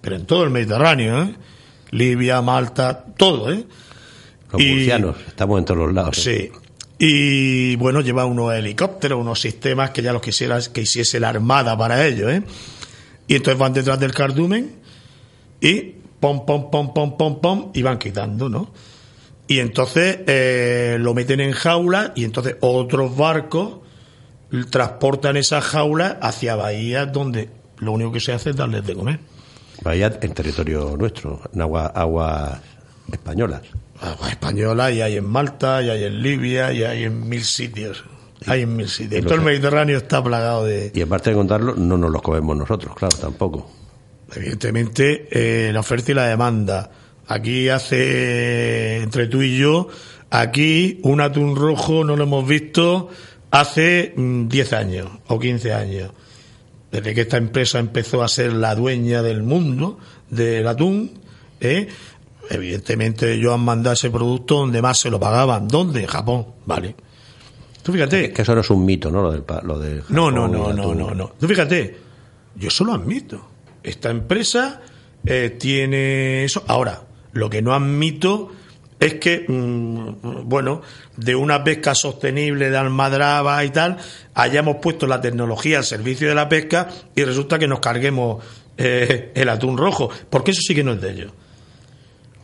[0.00, 1.34] pero en todo el Mediterráneo, ¿eh?
[1.90, 3.66] Libia, Malta, todo, ¿eh?
[4.50, 6.26] Los murcianos, estamos en todos los lados.
[6.26, 6.50] ¿eh?
[6.52, 6.61] Sí,
[7.04, 11.76] y bueno, lleva unos helicópteros, unos sistemas que ya los quisiera que hiciese la Armada
[11.76, 12.44] para ellos, ¿eh?
[13.26, 14.76] Y entonces van detrás del cardumen
[15.60, 18.72] y pom, pom, pom, pom, pom, pom, y van quitando, ¿no?
[19.48, 23.78] Y entonces eh, lo meten en jaula y entonces otros barcos
[24.70, 29.18] transportan esas jaulas hacia bahías donde lo único que se hace es darles de comer.
[29.82, 32.60] Bahías en territorio nuestro, en aguas agua
[33.10, 33.62] españolas
[34.28, 38.04] española y hay en Malta, y hay en Libia, y hay en mil sitios.
[38.46, 39.22] Hay en mil sitios.
[39.22, 40.90] Todo el Mediterráneo está plagado de.
[40.94, 43.70] Y aparte de contarlo, no nos los comemos nosotros, claro, tampoco.
[44.34, 46.90] Evidentemente, eh, la oferta y la demanda.
[47.26, 49.88] Aquí hace, entre tú y yo,
[50.30, 53.10] aquí un atún rojo no lo hemos visto
[53.50, 56.10] hace 10 mm, años o 15 años.
[56.90, 59.98] Desde que esta empresa empezó a ser la dueña del mundo
[60.28, 61.12] del atún,
[61.60, 61.88] ¿eh?
[62.50, 65.68] Evidentemente ellos han mandado ese producto donde más se lo pagaban.
[65.68, 66.06] ¿Dónde?
[66.06, 66.46] Japón.
[66.66, 66.94] Vale.
[67.82, 68.32] Tú fíjate.
[68.32, 69.22] que eso no es un mito, ¿no?
[69.22, 71.32] Lo del, lo no, no, no, no, no, no.
[71.38, 71.96] Tú fíjate.
[72.54, 73.48] Yo eso lo admito.
[73.82, 74.80] Esta empresa
[75.24, 76.62] eh, tiene eso.
[76.66, 78.52] Ahora, lo que no admito
[79.00, 80.82] es que, mm, bueno,
[81.16, 83.96] de una pesca sostenible de almadraba y tal,
[84.34, 88.44] hayamos puesto la tecnología al servicio de la pesca y resulta que nos carguemos
[88.76, 91.32] eh, el atún rojo, porque eso sí que no es de ellos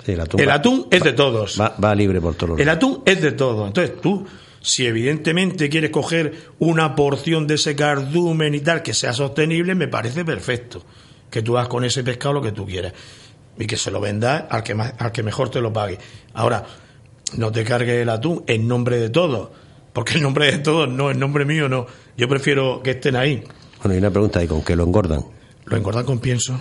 [0.06, 1.60] el atún, es de todos.
[1.60, 3.66] Va, libre por todos El atún es de todos.
[3.66, 4.26] Entonces tú,
[4.60, 9.88] si evidentemente quieres coger una porción de ese cardumen y tal que sea sostenible, me
[9.88, 10.82] parece perfecto.
[11.30, 12.92] Que tú hagas con ese pescado lo que tú quieras.
[13.58, 15.98] Y que se lo vendas al que, al que mejor te lo pague.
[16.34, 16.64] Ahora,
[17.36, 19.50] no te cargues el atún en nombre de todos.
[19.92, 21.86] Porque el nombre de todos no, el nombre mío no.
[22.16, 23.42] Yo prefiero que estén ahí.
[23.82, 25.24] Bueno, y una pregunta, ¿y con qué lo engordan?
[25.64, 26.58] Lo engordan con pienso.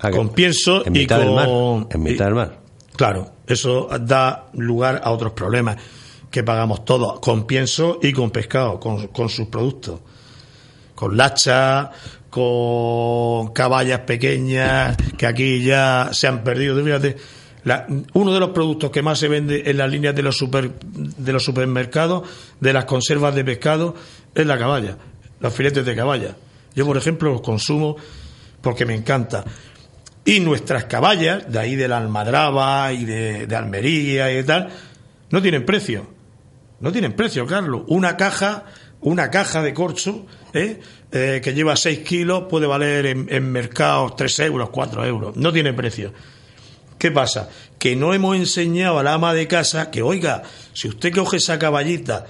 [0.00, 1.48] Ah, con pienso en mitad Del mar,
[1.90, 2.67] en mitad del mar.
[2.98, 5.76] Claro, eso da lugar a otros problemas
[6.32, 10.00] que pagamos todos, con pienso y con pescado, con, sus productos.
[10.96, 11.92] Con lacha,
[12.28, 16.84] con caballas pequeñas, que aquí ya se han perdido.
[16.84, 17.16] Fíjate,
[18.14, 21.32] uno de los productos que más se vende en las líneas de los, super, de
[21.32, 22.28] los supermercados,
[22.58, 23.94] de las conservas de pescado,
[24.34, 24.98] es la caballa,
[25.38, 26.34] los filetes de caballa.
[26.74, 27.94] Yo, por ejemplo, los consumo
[28.60, 29.44] porque me encanta.
[30.28, 34.68] Y nuestras caballas, de ahí de la Almadraba y de, Almería y tal,
[35.30, 36.06] no tienen precio.
[36.80, 37.84] No tienen precio, Carlos.
[37.86, 38.66] Una caja,
[39.00, 40.80] una caja de corcho, ¿eh?
[41.12, 45.34] Eh, que lleva 6 kilos, puede valer en, en mercados 3 euros, 4 euros.
[45.34, 46.12] No tiene precio.
[46.98, 47.48] ¿Qué pasa?
[47.78, 50.42] Que no hemos enseñado a la ama de casa que, oiga,
[50.74, 52.26] si usted coge esa caballita,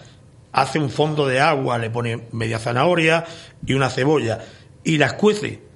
[0.52, 3.24] hace un fondo de agua, le pone media zanahoria
[3.66, 4.38] y una cebolla
[4.84, 5.66] y las cuece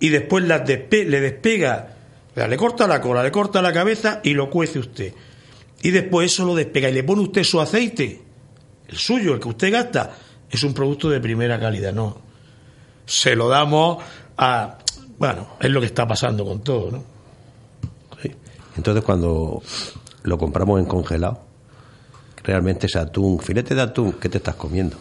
[0.00, 1.96] y después las le despega,
[2.34, 5.14] le corta la cola, le corta la cabeza y lo cuece usted.
[5.82, 8.22] Y después eso lo despega y le pone usted su aceite,
[8.88, 10.12] el suyo, el que usted gasta,
[10.50, 12.18] es un producto de primera calidad, no.
[13.04, 14.02] Se lo damos
[14.36, 14.78] a...
[15.18, 17.16] Bueno, es lo que está pasando con todo, ¿no?
[18.76, 19.62] Entonces cuando
[20.24, 21.40] lo compramos en congelado,
[22.44, 24.98] realmente es atún, filete de atún, ¿qué te estás comiendo?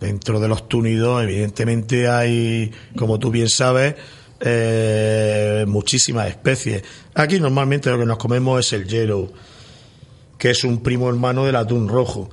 [0.00, 3.96] Dentro de los túnidos, evidentemente, hay, como tú bien sabes,
[4.40, 6.82] eh, muchísimas especies.
[7.14, 9.30] Aquí normalmente lo que nos comemos es el yellow,
[10.38, 12.30] que es un primo hermano del atún rojo.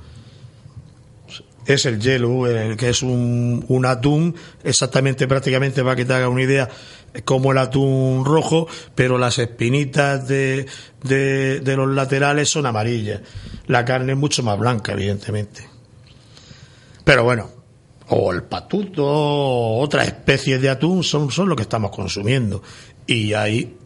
[1.66, 6.30] es el yellow, el que es un, un atún, exactamente prácticamente para que te haga
[6.30, 6.66] una idea,
[7.26, 10.64] como el atún rojo, pero las espinitas de,
[11.02, 13.20] de, de los laterales son amarillas.
[13.66, 15.68] La carne es mucho más blanca, evidentemente.
[17.04, 17.50] Pero bueno,
[18.10, 22.62] o el patuto, o otras especies de atún son, son lo que estamos consumiendo.
[23.06, 23.76] Y ahí,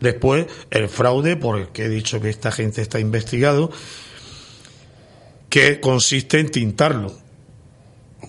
[0.00, 3.70] después, el fraude, porque he dicho que esta gente está investigado,
[5.48, 7.12] que consiste en tintarlo.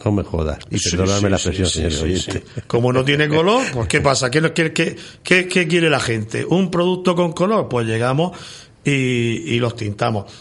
[0.04, 0.58] No me jodas.
[0.72, 2.44] Y Sí, perdóname sí, la sí, señor oyente.
[2.56, 2.62] sí.
[2.66, 4.32] Como no tiene color, pues ¿qué pasa?
[4.32, 6.44] ¿Qué, qué, qué, qué- qué quiere la gente?
[6.46, 7.68] ¿Un producto con color?
[7.70, 8.36] Pues llegamos
[8.84, 10.32] y, y los tintamos.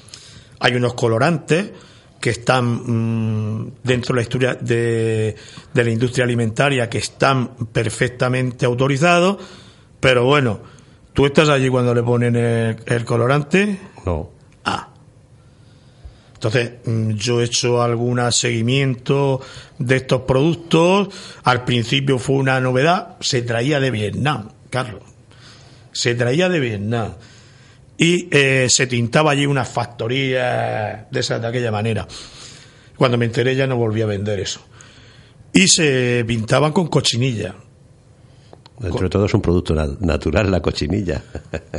[0.60, 1.70] Hay unos colorantes
[2.20, 5.34] que están mm, dentro de la historia de,
[5.72, 9.38] de la industria alimentaria que están perfectamente autorizados,
[10.00, 10.60] pero bueno,
[11.14, 14.30] tú estás allí cuando le ponen el, el colorante, No.
[14.64, 14.88] Ah.
[16.34, 19.40] Entonces, mm, yo he hecho algún seguimiento
[19.78, 21.08] de estos productos.
[21.44, 25.02] Al principio fue una novedad, se traía de Vietnam, Carlos.
[25.92, 27.12] Se traía de Vietnam.
[28.02, 32.08] Y eh, se tintaba allí unas factorías de, esa, de aquella manera.
[32.96, 34.60] Cuando me enteré ya no volví a vender eso.
[35.52, 37.54] Y se pintaban con cochinilla.
[38.78, 41.22] Dentro de todo es un producto na- natural, la cochinilla.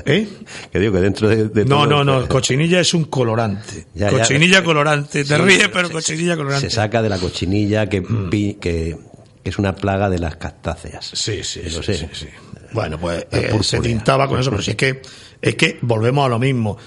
[0.06, 0.28] ¿Eh?
[0.72, 3.88] que digo que dentro de, de No, todo- no, no, cochinilla es un colorante.
[3.96, 4.20] Ya, ya.
[4.20, 5.24] cochinilla colorante.
[5.24, 6.70] Te Sí, ríes, pero se- cochinilla colorante.
[6.70, 8.96] Se saca de la cochinilla que, pi- que,
[9.44, 11.10] que es una plaga de las cactáceas.
[11.16, 11.94] Sí, sí, sí, sé.
[11.96, 12.28] sí, sí.
[12.74, 15.02] Bueno, pues eh, se tintaba con eso, pero si es que
[15.42, 16.78] es que volvemos a lo mismo.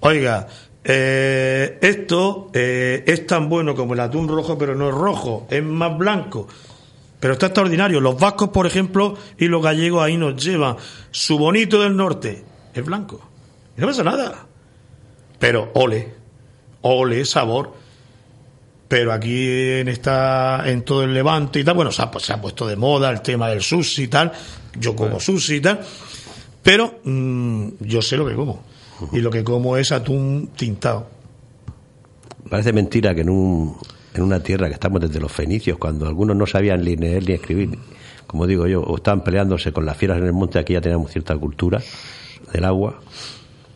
[0.00, 0.46] Oiga,
[0.84, 5.62] eh, esto eh, es tan bueno como el atún rojo, pero no es rojo, es
[5.62, 6.48] más blanco.
[7.20, 8.00] Pero está extraordinario.
[8.00, 10.76] Los vascos, por ejemplo, y los gallegos ahí nos llevan.
[11.12, 13.20] Su bonito del norte es blanco.
[13.76, 14.46] Y no pasa nada.
[15.38, 16.14] Pero ole,
[16.80, 17.74] ole, sabor.
[18.92, 22.38] Pero aquí en esta, en todo el Levante y tal, bueno, se ha, se ha
[22.38, 24.30] puesto de moda el tema del sushi y tal.
[24.78, 25.80] Yo como sushi y tal.
[26.62, 28.62] Pero mm, yo sé lo que como.
[29.12, 31.08] Y lo que como es atún tintado.
[32.50, 33.78] Parece mentira que en, un,
[34.12, 37.32] en una tierra que estamos desde los fenicios, cuando algunos no sabían ni leer ni
[37.32, 37.78] escribir,
[38.26, 41.10] como digo yo, o estaban peleándose con las fieras en el monte, aquí ya tenemos
[41.10, 41.80] cierta cultura
[42.52, 43.00] del agua.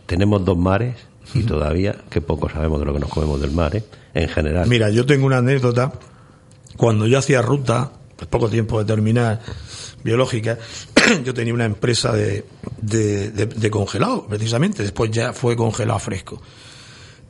[0.04, 0.94] Tenemos dos mares
[1.34, 3.84] y todavía, que poco sabemos de lo que nos comemos del mar, ¿eh?
[4.14, 4.68] en general.
[4.68, 5.92] Mira, yo tengo una anécdota.
[6.76, 9.40] Cuando yo hacía ruta, pues poco tiempo de terminar
[10.04, 10.58] biológica,
[11.24, 12.44] yo tenía una empresa de,
[12.80, 14.82] de, de- de congelado, precisamente.
[14.82, 16.40] Después ya fue congelado fresco.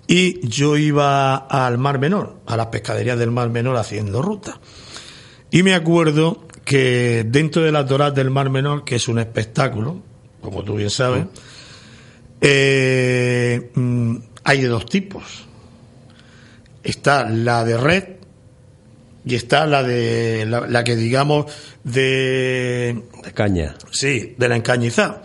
[0.08, 4.60] Y yo iba al Mar Menor, a las pescaderías del Mar Menor haciendo ruta.
[5.50, 9.96] Y me acuerdo que dentro de las doradas del Mar Menor, que es un espectáculo,
[10.40, 11.26] como tú bien sabes,
[12.40, 15.44] eh, mm, hay de dos tipos.
[16.82, 18.04] Está la de red
[19.24, 21.46] y está la de la, la que digamos
[21.82, 23.74] de De caña.
[23.90, 25.22] sí de la encañizada.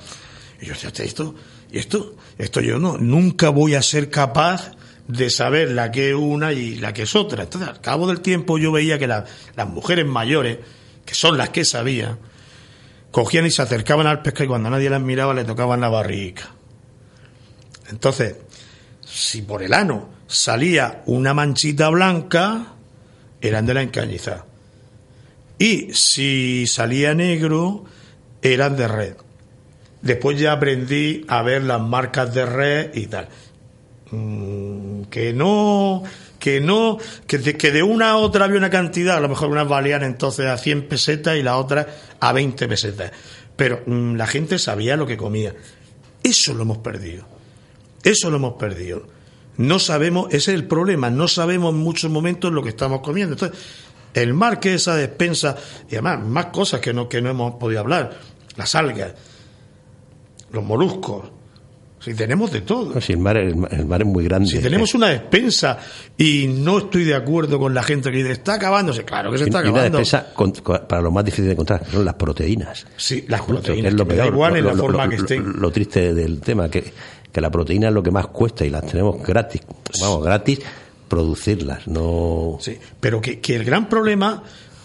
[0.59, 1.35] Y yo decía, "Hostia, esto
[1.71, 4.71] y esto esto yo no nunca voy a ser capaz
[5.07, 7.43] de saber la que es una y la que es otra.
[7.43, 10.57] Entonces, al cabo del tiempo yo veía que la- las mujeres mayores,
[11.05, 12.17] que son las que sabían,
[13.11, 16.43] cogían y se acercaban al pescado y cuando nadie las miraba le tocaban la barriga.
[17.91, 18.35] Entonces,
[19.05, 22.73] si por el ano salía una manchita blanca,
[23.41, 24.45] eran de la encañizada.
[25.59, 27.83] Y si salía negro,
[28.41, 29.13] eran de red.
[30.01, 33.27] Después ya aprendí a ver las marcas de red y tal.
[34.09, 36.03] Mm, que no,
[36.39, 39.49] que no, que de, que de una a otra había una cantidad, a lo mejor
[39.49, 41.87] unas valían entonces a 100 pesetas y la otra
[42.19, 43.11] a 20 pesetas.
[43.55, 45.53] Pero mm, la gente sabía lo que comía.
[46.23, 47.40] Eso lo hemos perdido.
[48.03, 49.03] Eso lo hemos perdido.
[49.57, 53.33] No sabemos, ese es el problema, no sabemos en muchos momentos lo que estamos comiendo.
[53.33, 53.57] Entonces,
[54.13, 55.55] el mar que es esa despensa,
[55.89, 58.17] y además más cosas que no, que no hemos podido hablar,
[58.57, 59.13] las algas,
[60.51, 61.25] los moluscos,
[61.99, 62.99] si tenemos de todo.
[62.99, 64.49] Si el, mar, el, mar- el mar es muy grande.
[64.49, 65.77] Si tenemos una despensa
[66.17, 69.43] y no estoy de acuerdo con la gente que dice está acabándose, claro que se
[69.43, 70.01] está y una acabando.
[70.33, 72.87] con- con- para lo más difícil de encontrar, son las proteínas.
[72.97, 75.03] Sí, las Justo, proteínas, es lo que me da peor, en lo, la lo- forma
[75.05, 75.53] lo- que estén.
[75.61, 76.91] lo triste del tema, que,
[77.31, 79.61] que la proteína es lo que más cuesta y las tenemos gratis.
[80.01, 80.59] Vamos, gratis
[81.07, 82.57] producirlas, no...
[82.61, 84.43] Sí, pero que, que el gran problema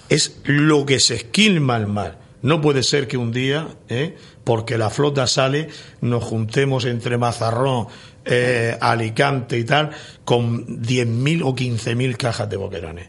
[0.09, 2.18] es lo que se esquilma al mar.
[2.42, 4.16] No puede ser que un día, ¿eh?
[4.44, 5.68] porque la flota sale,
[6.01, 7.88] nos juntemos entre Mazarrón,
[8.24, 9.90] eh, Alicante y tal,
[10.24, 13.09] con 10.000 o 15.000 cajas de boquerones.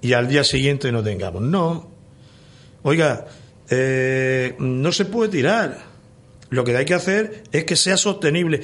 [0.00, 1.42] Y al día siguiente no tengamos.
[1.42, 1.90] No.
[2.82, 3.26] Oiga,
[3.68, 5.89] eh, no se puede tirar.
[6.50, 8.60] Lo que hay que hacer es que sea sostenible.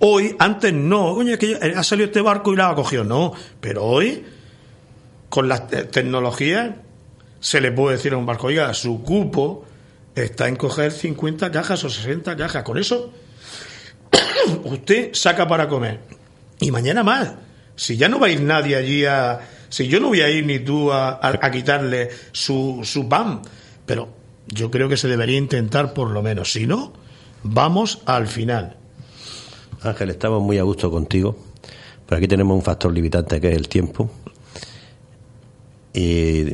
[0.00, 3.04] Hoy, antes no, coño, que ya- ha salido este barco y la ha cogido.
[3.04, 4.24] No, pero hoy
[5.28, 6.70] con las te- tecnologías
[7.40, 9.64] se le puede decir a un barco, oiga, su cupo
[10.14, 12.62] está en coger 50 cajas o 60 cajas.
[12.62, 13.12] Con eso
[14.64, 16.00] usted saca para comer.
[16.60, 17.32] Y mañana más.
[17.76, 19.40] Si ya no va a ir nadie allí a...
[19.68, 23.42] Si yo no voy a ir ni tú a, a- a quitarle su, su pan.
[23.86, 24.08] Pero
[24.48, 26.52] yo creo que se debería intentar por lo menos.
[26.52, 26.92] Si no,
[27.42, 28.76] vamos al final.
[29.82, 31.36] Ángel, estamos muy a gusto contigo,
[32.06, 34.10] pero aquí tenemos un factor limitante que es el tiempo.
[35.92, 36.44] Y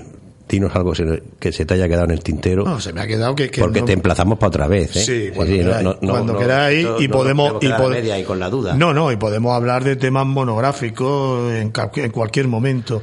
[0.49, 0.93] dinos algo
[1.39, 3.51] que se te haya quedado en el tintero, No, se me ha quedado que...
[3.51, 4.95] que porque no- te emplazamos para otra vez.
[4.97, 5.01] ¿eh?
[5.05, 8.25] Sí, cuando no- queráis, no- no- cuando no- queráis y podemos y, pod- media y
[8.25, 8.75] con la duda.
[8.75, 13.03] No, no, y podemos hablar de temas monográficos en, en cualquier momento.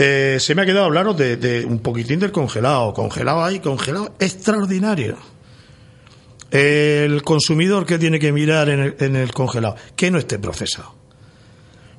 [0.00, 2.94] Eh, se me ha quedado hablaros de, de un poquitín del congelado.
[2.94, 5.16] Congelado ahí, congelado extraordinario.
[6.52, 10.94] El consumidor que tiene que mirar en el, en el congelado, que no esté procesado.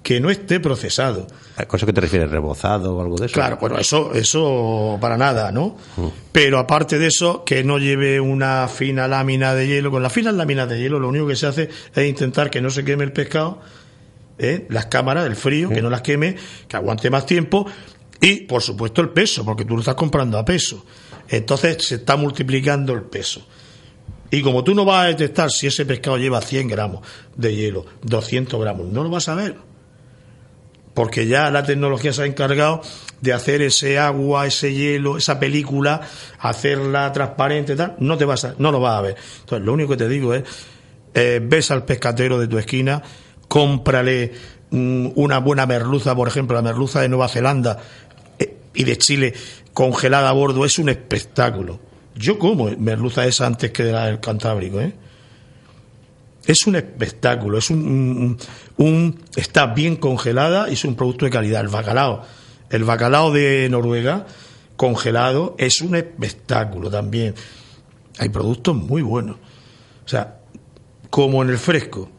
[0.01, 1.27] Que no esté procesado.
[1.57, 2.31] ¿A cosa que te refieres?
[2.31, 3.33] ¿Rebozado o algo de eso?
[3.33, 5.75] Claro, bueno, eso, eso para nada, ¿no?
[6.31, 9.91] Pero aparte de eso, que no lleve una fina lámina de hielo.
[9.91, 12.69] Con las finas láminas de hielo, lo único que se hace es intentar que no
[12.69, 13.61] se queme el pescado,
[14.39, 14.65] ¿eh?
[14.69, 16.35] las cámaras, el frío, que no las queme,
[16.67, 17.65] que aguante más tiempo.
[18.21, 20.85] Y, por supuesto, el peso, porque tú lo estás comprando a peso.
[21.27, 23.45] Entonces se está multiplicando el peso.
[24.31, 27.85] Y como tú no vas a detectar si ese pescado lleva 100 gramos de hielo,
[28.03, 29.69] 200 gramos, no lo vas a ver
[30.99, 32.81] porque ya la tecnología se ha encargado
[33.21, 36.01] de hacer ese agua, ese hielo, esa película,
[36.39, 39.15] hacerla transparente, y tal, no te vas a, no lo vas a ver.
[39.39, 40.43] Entonces, lo único que te digo es,
[41.13, 43.01] eh, ves al pescatero de tu esquina,
[43.49, 44.31] cómprale
[44.71, 47.79] mm, una buena merluza, por ejemplo, la merluza de Nueva Zelanda
[48.37, 49.33] eh, y de Chile
[49.73, 51.79] congelada a bordo, es un espectáculo.
[52.15, 54.93] Yo como merluza esa antes que de la del Cantábrico, ¿eh?
[56.45, 58.37] Es un espectáculo, es un,
[59.35, 61.61] está bien congelada y es un producto de calidad.
[61.61, 62.23] El bacalao,
[62.71, 64.25] el bacalao de Noruega
[64.75, 67.35] congelado es un espectáculo también.
[68.17, 69.35] Hay productos muy buenos.
[70.05, 70.39] O sea,
[71.09, 72.09] como en el fresco,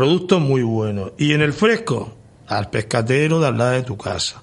[0.00, 1.12] productos muy buenos.
[1.18, 2.10] Y en el fresco,
[2.46, 4.42] al pescatero de al lado de tu casa.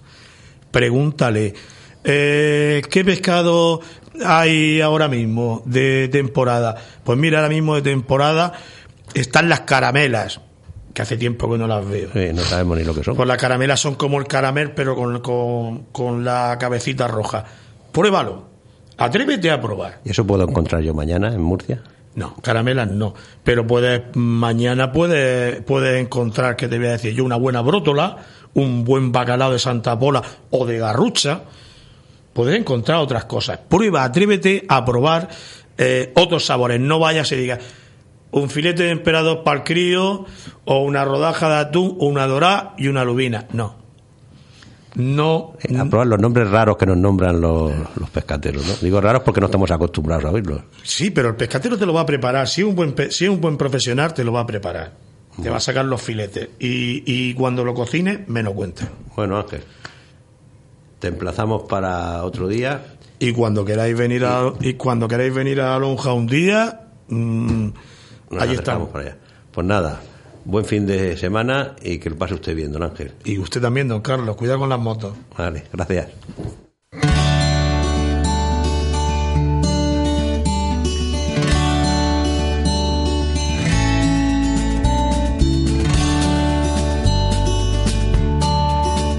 [0.70, 1.52] Pregúntale,
[2.04, 3.82] eh, ¿qué pescado
[4.24, 6.76] hay ahora mismo de temporada?
[7.04, 8.54] Pues mira, ahora mismo de temporada
[9.16, 10.42] están las caramelas,
[10.94, 12.10] que hace tiempo que no las veo.
[12.14, 13.16] Sí, no sabemos ni lo que son.
[13.16, 17.44] Pues las caramelas son como el caramel, pero con, con, con la cabecita roja.
[17.92, 18.46] Pruébalo.
[18.96, 20.02] Atrévete a probar.
[20.06, 21.82] ¿Y eso puedo encontrar yo mañana en Murcia?
[22.18, 23.14] No, caramelas no.
[23.44, 28.18] Pero puedes, mañana puedes, puedes encontrar, que te voy a decir yo, una buena brótola,
[28.56, 31.44] un buen bacalao de Santa Pola o de garrucha.
[32.34, 33.60] Puedes encontrar otras cosas.
[33.70, 35.30] Prueba, atrévete a probar
[35.78, 36.80] eh, otros sabores.
[36.80, 37.60] No vayas y digas
[38.32, 40.26] un filete de emperador para el crío,
[40.66, 43.46] o una rodaja de atún, o una dorada y una lubina.
[43.54, 43.76] No.
[44.96, 45.54] No.
[45.80, 48.74] A probar los nombres raros que nos nombran los, los pescateros, ¿no?
[48.82, 50.62] Digo raros porque no estamos acostumbrados a oírlos.
[50.84, 52.48] Sí, pero el pescatero te lo va a preparar.
[52.48, 54.94] Si es un buen, si es un buen profesional, te lo va a preparar.
[55.42, 56.50] Te va a sacar los filetes.
[56.60, 58.90] Y, y cuando lo cocines, me lo cuentas.
[59.16, 59.62] Bueno, Ángel,
[61.00, 62.96] te emplazamos para otro día.
[63.20, 67.68] Y cuando queráis venir a, y cuando queráis venir a Lonja un día, mm,
[68.32, 68.90] Nos allí estamos.
[68.90, 69.18] para allá.
[69.52, 70.02] Pues nada,
[70.48, 73.12] buen fin de semana y que lo pase usted bien, don Ángel.
[73.26, 75.14] Y usted también, don Carlos, cuidado con las motos.
[75.38, 76.08] Vale, gracias.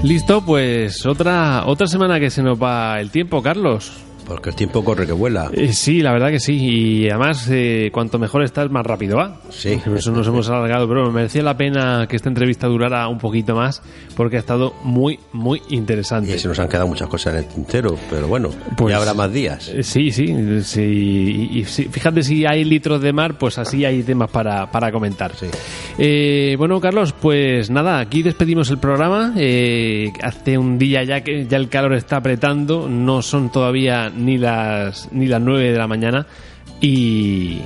[0.01, 3.91] Listo, pues otra otra semana que se nos va el tiempo, Carlos.
[4.29, 5.49] Porque el tiempo corre que vuela.
[5.53, 6.55] Eh, sí, la verdad que sí.
[6.55, 9.41] Y además, eh, cuanto mejor estás, más rápido va.
[9.49, 9.77] Sí.
[9.83, 13.17] Por eso nos hemos alargado, pero me merecía la pena que esta entrevista durara un
[13.17, 13.81] poquito más,
[14.15, 16.35] porque ha estado muy, muy interesante.
[16.35, 19.13] Y se nos han quedado muchas cosas en el tintero, pero bueno, Pues- ya habrá
[19.13, 19.67] más días.
[19.69, 20.27] Eh, Sí, sí,
[20.63, 20.81] sí.
[21.51, 25.31] Y, y fíjate si hay litros de mar, pues así hay temas para, para comentar.
[25.35, 25.47] Sí.
[26.57, 29.33] Bueno, Carlos, pues nada, aquí despedimos el programa.
[30.21, 35.11] Hace un día ya que ya el calor está apretando, no son todavía ni las
[35.11, 36.27] ni las 9 de la mañana
[36.81, 37.61] y,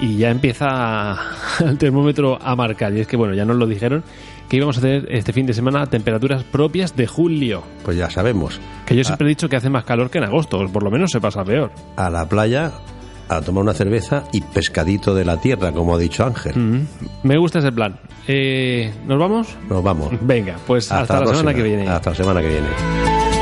[0.00, 1.16] y ya empieza
[1.64, 2.92] el termómetro a marcar.
[2.94, 4.02] Y es que, bueno, ya nos lo dijeron
[4.48, 7.62] que íbamos a tener este fin de semana temperaturas propias de julio.
[7.84, 8.58] Pues ya sabemos.
[8.86, 10.90] Que yo siempre he dicho que hace más calor que en agosto, o por lo
[10.90, 11.70] menos se pasa peor.
[11.96, 12.72] A la playa
[13.28, 16.56] a tomar una cerveza y pescadito de la tierra, como ha dicho Ángel.
[16.56, 16.86] Mm,
[17.24, 17.98] Me gusta ese plan.
[18.26, 19.48] Eh, ¿Nos vamos?
[19.68, 20.10] Nos vamos.
[20.22, 21.54] Venga, pues hasta, la semana próxima.
[21.54, 21.88] que viene.
[21.88, 23.37] Hasta la semana que viene.